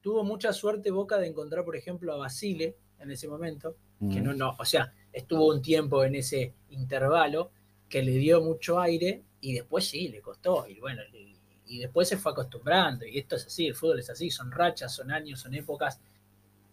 Tuvo 0.00 0.24
mucha 0.24 0.52
suerte 0.52 0.90
Boca 0.90 1.18
de 1.18 1.28
encontrar, 1.28 1.64
por 1.64 1.76
ejemplo, 1.76 2.12
a 2.12 2.16
Basile 2.16 2.76
en 3.02 3.10
ese 3.10 3.28
momento, 3.28 3.76
que 4.12 4.20
no, 4.20 4.34
no, 4.34 4.56
o 4.58 4.64
sea, 4.64 4.92
estuvo 5.12 5.48
un 5.48 5.62
tiempo 5.62 6.02
en 6.04 6.16
ese 6.16 6.54
intervalo 6.70 7.50
que 7.88 8.02
le 8.02 8.12
dio 8.12 8.40
mucho 8.40 8.80
aire 8.80 9.22
y 9.40 9.52
después 9.52 9.86
sí, 9.86 10.08
le 10.08 10.20
costó, 10.20 10.66
y 10.66 10.80
bueno, 10.80 11.02
y, 11.12 11.78
después 11.78 12.06
se 12.06 12.18
fue 12.18 12.32
acostumbrando, 12.32 13.06
y 13.06 13.18
esto 13.18 13.36
es 13.36 13.46
así, 13.46 13.66
el 13.66 13.74
fútbol 13.74 14.00
es 14.00 14.10
así, 14.10 14.30
son 14.30 14.52
rachas, 14.52 14.94
son 14.94 15.10
años, 15.10 15.40
son 15.40 15.54
épocas, 15.54 16.00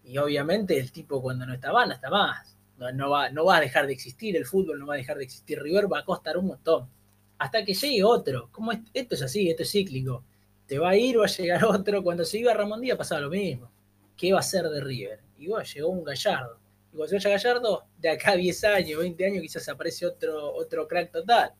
y 0.03 0.17
obviamente 0.17 0.77
el 0.77 0.91
tipo 0.91 1.21
cuando 1.21 1.45
no 1.45 1.53
está 1.53 1.71
no 1.71 1.93
está 1.93 2.09
más, 2.09 2.57
no, 2.93 3.09
va, 3.09 3.29
no 3.29 3.45
va 3.45 3.57
a 3.57 3.61
dejar 3.61 3.87
de 3.87 3.93
existir 3.93 4.35
el 4.35 4.45
fútbol, 4.45 4.77
no 4.77 4.87
va 4.87 4.95
a 4.95 4.97
dejar 4.97 5.17
de 5.17 5.23
existir 5.23 5.61
River, 5.61 5.91
va 5.91 5.99
a 5.99 6.05
costar 6.05 6.37
un 6.37 6.47
montón, 6.47 6.89
hasta 7.37 7.63
que 7.63 7.73
llegue 7.73 8.03
otro, 8.03 8.49
como 8.51 8.71
esto 8.93 9.15
es 9.15 9.21
así, 9.21 9.49
esto 9.49 9.63
es 9.63 9.71
cíclico, 9.71 10.23
te 10.65 10.77
va 10.77 10.89
a 10.89 10.97
ir, 10.97 11.19
va 11.19 11.25
a 11.25 11.27
llegar 11.27 11.63
otro, 11.65 12.03
cuando 12.03 12.25
se 12.25 12.39
iba 12.39 12.53
Ramón 12.53 12.81
Díaz 12.81 12.97
pasaba 12.97 13.21
lo 13.21 13.29
mismo, 13.29 13.71
¿qué 14.17 14.33
va 14.33 14.39
a 14.39 14.43
ser 14.43 14.69
de 14.69 14.81
River? 14.81 15.28
Y 15.39 15.47
bueno, 15.47 15.63
llegó 15.63 15.89
un 15.89 16.03
Gallardo. 16.03 16.59
Y 16.91 16.97
cuando 16.97 17.07
se 17.07 17.15
vaya 17.15 17.29
Gallardo, 17.29 17.85
de 17.97 18.09
acá 18.09 18.31
a 18.31 18.35
10 18.35 18.63
años, 18.65 18.99
20 18.99 19.25
años, 19.25 19.41
quizás 19.41 19.69
aparece 19.69 20.05
otro, 20.05 20.53
otro 20.53 20.87
crack 20.87 21.11
total. 21.11 21.53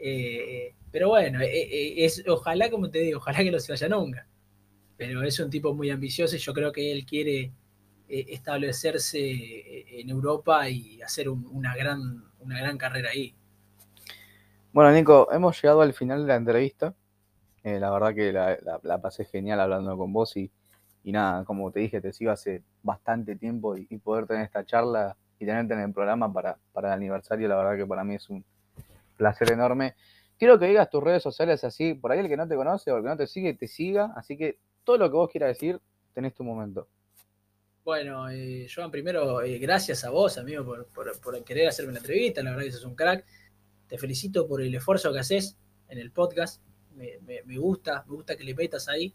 Eh, 0.00 0.74
pero 0.90 1.08
bueno, 1.10 1.40
eh, 1.40 1.50
eh, 1.50 2.04
es, 2.04 2.24
ojalá, 2.26 2.70
como 2.70 2.90
te 2.90 3.00
digo, 3.00 3.18
ojalá 3.18 3.38
que 3.38 3.50
no 3.50 3.58
se 3.58 3.72
vaya 3.72 3.88
nunca. 3.88 4.26
Pero 4.96 5.22
es 5.22 5.38
un 5.38 5.50
tipo 5.50 5.74
muy 5.74 5.90
ambicioso 5.90 6.36
y 6.36 6.38
yo 6.38 6.52
creo 6.52 6.72
que 6.72 6.92
él 6.92 7.04
quiere 7.06 7.52
establecerse 8.08 10.00
en 10.00 10.10
Europa 10.10 10.68
y 10.68 11.00
hacer 11.00 11.28
una, 11.28 11.76
gran, 11.76 12.24
una 12.40 12.58
gran 12.58 12.76
carrera 12.76 13.10
ahí. 13.10 13.32
Bueno, 14.72 14.90
Nico, 14.92 15.28
hemos 15.32 15.62
llegado 15.62 15.82
al 15.82 15.94
final 15.94 16.22
de 16.22 16.26
la 16.26 16.34
entrevista. 16.34 16.92
la 17.62 17.90
verdad 17.90 18.12
que 18.12 18.32
la, 18.32 19.00
pasé 19.00 19.24
genial 19.26 19.60
hablando 19.60 19.96
con 19.96 20.12
vos 20.12 20.36
y 20.36 20.50
y 21.02 21.12
nada, 21.12 21.44
como 21.44 21.70
te 21.70 21.80
dije, 21.80 22.00
te 22.00 22.12
sigo 22.12 22.30
hace 22.30 22.62
bastante 22.82 23.36
tiempo 23.36 23.76
y, 23.76 23.86
poder 23.98 24.26
tener 24.26 24.44
esta 24.44 24.64
charla 24.64 25.16
y 25.38 25.46
tenerte 25.46 25.74
en 25.74 25.80
el 25.80 25.92
programa 25.92 26.32
para, 26.32 26.58
para 26.72 26.88
el 26.88 26.94
aniversario, 26.94 27.48
la 27.48 27.56
verdad 27.56 27.76
que 27.76 27.86
para 27.86 28.04
mí 28.04 28.16
es 28.16 28.28
un 28.28 28.44
placer 29.16 29.52
enorme. 29.52 29.94
Quiero 30.38 30.58
que 30.58 30.66
digas 30.66 30.90
tus 30.90 31.02
redes 31.02 31.22
sociales 31.22 31.64
así, 31.64 31.94
por 31.94 32.12
ahí 32.12 32.20
el 32.20 32.28
que 32.28 32.36
no 32.36 32.46
te 32.46 32.56
conoce 32.56 32.90
o 32.92 32.96
el 32.96 33.02
que 33.02 33.08
no 33.08 33.16
te 33.16 33.26
sigue, 33.26 33.54
te 33.54 33.66
siga, 33.66 34.12
así 34.16 34.36
que 34.36 34.58
todo 34.84 34.98
lo 34.98 35.10
que 35.10 35.16
vos 35.16 35.30
quieras 35.30 35.50
decir, 35.50 35.80
tenés 36.14 36.34
tu 36.34 36.44
momento. 36.44 36.88
Bueno, 37.84 38.28
eh, 38.30 38.66
Joan, 38.74 38.90
primero, 38.90 39.42
eh, 39.42 39.58
gracias 39.58 40.04
a 40.04 40.10
vos, 40.10 40.36
amigo, 40.36 40.64
por, 40.94 41.44
querer 41.44 41.68
hacerme 41.68 41.92
la 41.92 41.98
entrevista, 41.98 42.42
la 42.42 42.50
verdad 42.50 42.64
que 42.64 42.72
sos 42.72 42.84
un 42.84 42.94
crack. 42.94 43.24
Te 43.88 43.98
felicito 43.98 44.46
por 44.46 44.62
el 44.62 44.74
esfuerzo 44.74 45.12
que 45.12 45.18
haces 45.18 45.58
en 45.88 45.98
el 45.98 46.12
podcast, 46.12 46.62
me, 46.94 47.18
me 47.44 47.58
gusta, 47.58 48.04
me 48.06 48.14
gusta 48.14 48.36
que 48.36 48.44
le 48.44 48.54
metas 48.54 48.88
ahí 48.88 49.14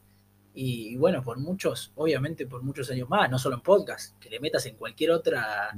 y, 0.58 0.96
bueno, 0.96 1.22
por 1.22 1.38
muchos, 1.38 1.92
obviamente 1.96 2.48
por 2.48 2.64
muchos 2.64 2.90
años 2.90 3.10
más, 3.10 3.30
no 3.30 3.38
solo 3.38 3.58
en 3.58 3.62
podcast, 3.62 4.18
que 4.20 4.30
le 4.30 4.40
metas 4.40 4.66
en 4.66 4.78
cualquier 4.78 5.12
otra 5.12 5.76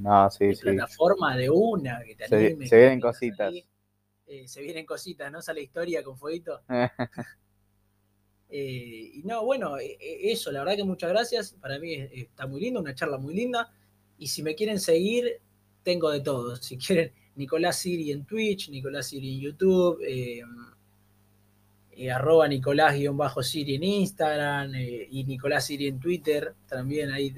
plataforma 0.61 1.35
de 1.35 1.49
una, 1.49 2.03
que 2.03 2.15
te 2.15 2.25
anime. 2.25 2.67
Se, 2.67 2.77
vienen 2.77 3.01
cositas. 3.01 3.53
Eh, 4.27 4.47
se 4.47 4.61
vienen 4.61 4.85
cositas, 4.85 5.31
¿no? 5.31 5.41
Sale 5.41 5.63
historia 5.63 6.03
con 6.03 6.17
fueguito. 6.17 6.61
Eh, 8.49 9.11
y 9.15 9.23
no, 9.23 9.43
bueno, 9.43 9.75
eso, 9.77 10.53
la 10.53 10.59
verdad 10.59 10.77
que 10.77 10.85
muchas 10.85 11.09
gracias. 11.09 11.51
Para 11.59 11.79
mí 11.79 11.95
está 11.95 12.47
muy 12.47 12.61
lindo, 12.61 12.79
una 12.79 12.95
charla 12.95 13.17
muy 13.17 13.35
linda. 13.35 13.73
Y 14.17 14.27
si 14.27 14.41
me 14.41 14.55
quieren 14.55 14.79
seguir, 14.79 15.41
tengo 15.83 16.09
de 16.11 16.21
todo. 16.21 16.55
Si 16.61 16.77
quieren, 16.77 17.11
Nicolás 17.35 17.79
Siri 17.79 18.09
en 18.13 18.23
Twitch, 18.23 18.69
Nicolás 18.69 19.07
Siri 19.07 19.33
en 19.33 19.41
YouTube. 19.41 19.99
Eh, 21.99 22.11
arroba 22.11 22.47
Nicolás-Siri 22.47 23.73
en 23.73 23.83
Instagram 23.83 24.75
eh, 24.75 25.07
y 25.09 25.23
Nicolás 25.23 25.65
Siri 25.65 25.87
en 25.87 25.99
Twitter, 25.99 26.53
también 26.67 27.09
ahí 27.09 27.33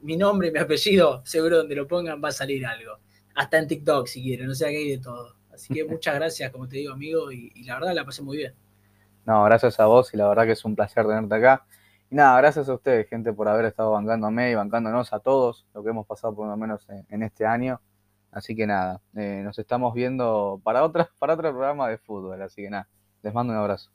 mi 0.00 0.16
nombre 0.16 0.48
y 0.48 0.50
mi 0.50 0.58
apellido, 0.58 1.20
seguro 1.26 1.58
donde 1.58 1.74
lo 1.74 1.86
pongan 1.86 2.24
va 2.24 2.28
a 2.28 2.32
salir 2.32 2.64
algo. 2.64 2.92
Hasta 3.34 3.58
en 3.58 3.68
TikTok 3.68 4.06
si 4.06 4.22
quieren, 4.22 4.48
o 4.48 4.54
sea 4.54 4.70
que 4.70 4.78
hay 4.78 4.90
de 4.92 4.98
todo. 4.98 5.34
Así 5.52 5.74
que 5.74 5.84
muchas 5.84 6.14
gracias, 6.18 6.50
como 6.50 6.66
te 6.66 6.76
digo, 6.76 6.94
amigo, 6.94 7.30
y, 7.30 7.52
la 7.64 7.74
verdad 7.74 7.94
la 7.94 8.06
pasé 8.06 8.22
muy 8.22 8.38
bien. 8.38 8.54
No, 9.26 9.44
gracias 9.44 9.78
a 9.78 9.84
vos 9.84 10.14
y 10.14 10.16
la 10.16 10.26
verdad 10.26 10.46
que 10.46 10.52
es 10.52 10.64
un 10.64 10.74
placer 10.74 11.06
tenerte 11.06 11.34
acá. 11.34 11.66
Y 12.10 12.14
nada, 12.14 12.38
gracias 12.38 12.66
a 12.70 12.74
ustedes, 12.74 13.06
gente, 13.10 13.34
por 13.34 13.46
haber 13.46 13.66
estado 13.66 13.90
bancándome 13.90 14.50
y 14.50 14.54
bancándonos 14.54 15.12
a 15.12 15.20
todos, 15.20 15.66
lo 15.74 15.82
que 15.82 15.90
hemos 15.90 16.06
pasado 16.06 16.34
por 16.34 16.48
lo 16.48 16.56
menos 16.56 16.86
en, 17.10 17.22
este 17.22 17.44
año. 17.44 17.78
Así 18.32 18.56
que 18.56 18.66
nada, 18.66 19.02
eh, 19.16 19.42
nos 19.44 19.58
estamos 19.58 19.92
viendo 19.92 20.62
para, 20.64 20.82
otra, 20.82 21.10
para 21.18 21.34
otro 21.34 21.50
programa 21.50 21.88
de 21.90 21.98
fútbol. 21.98 22.40
Así 22.40 22.62
que 22.62 22.70
nada, 22.70 22.88
les 23.22 23.34
mando 23.34 23.52
un 23.52 23.58
abrazo. 23.58 23.90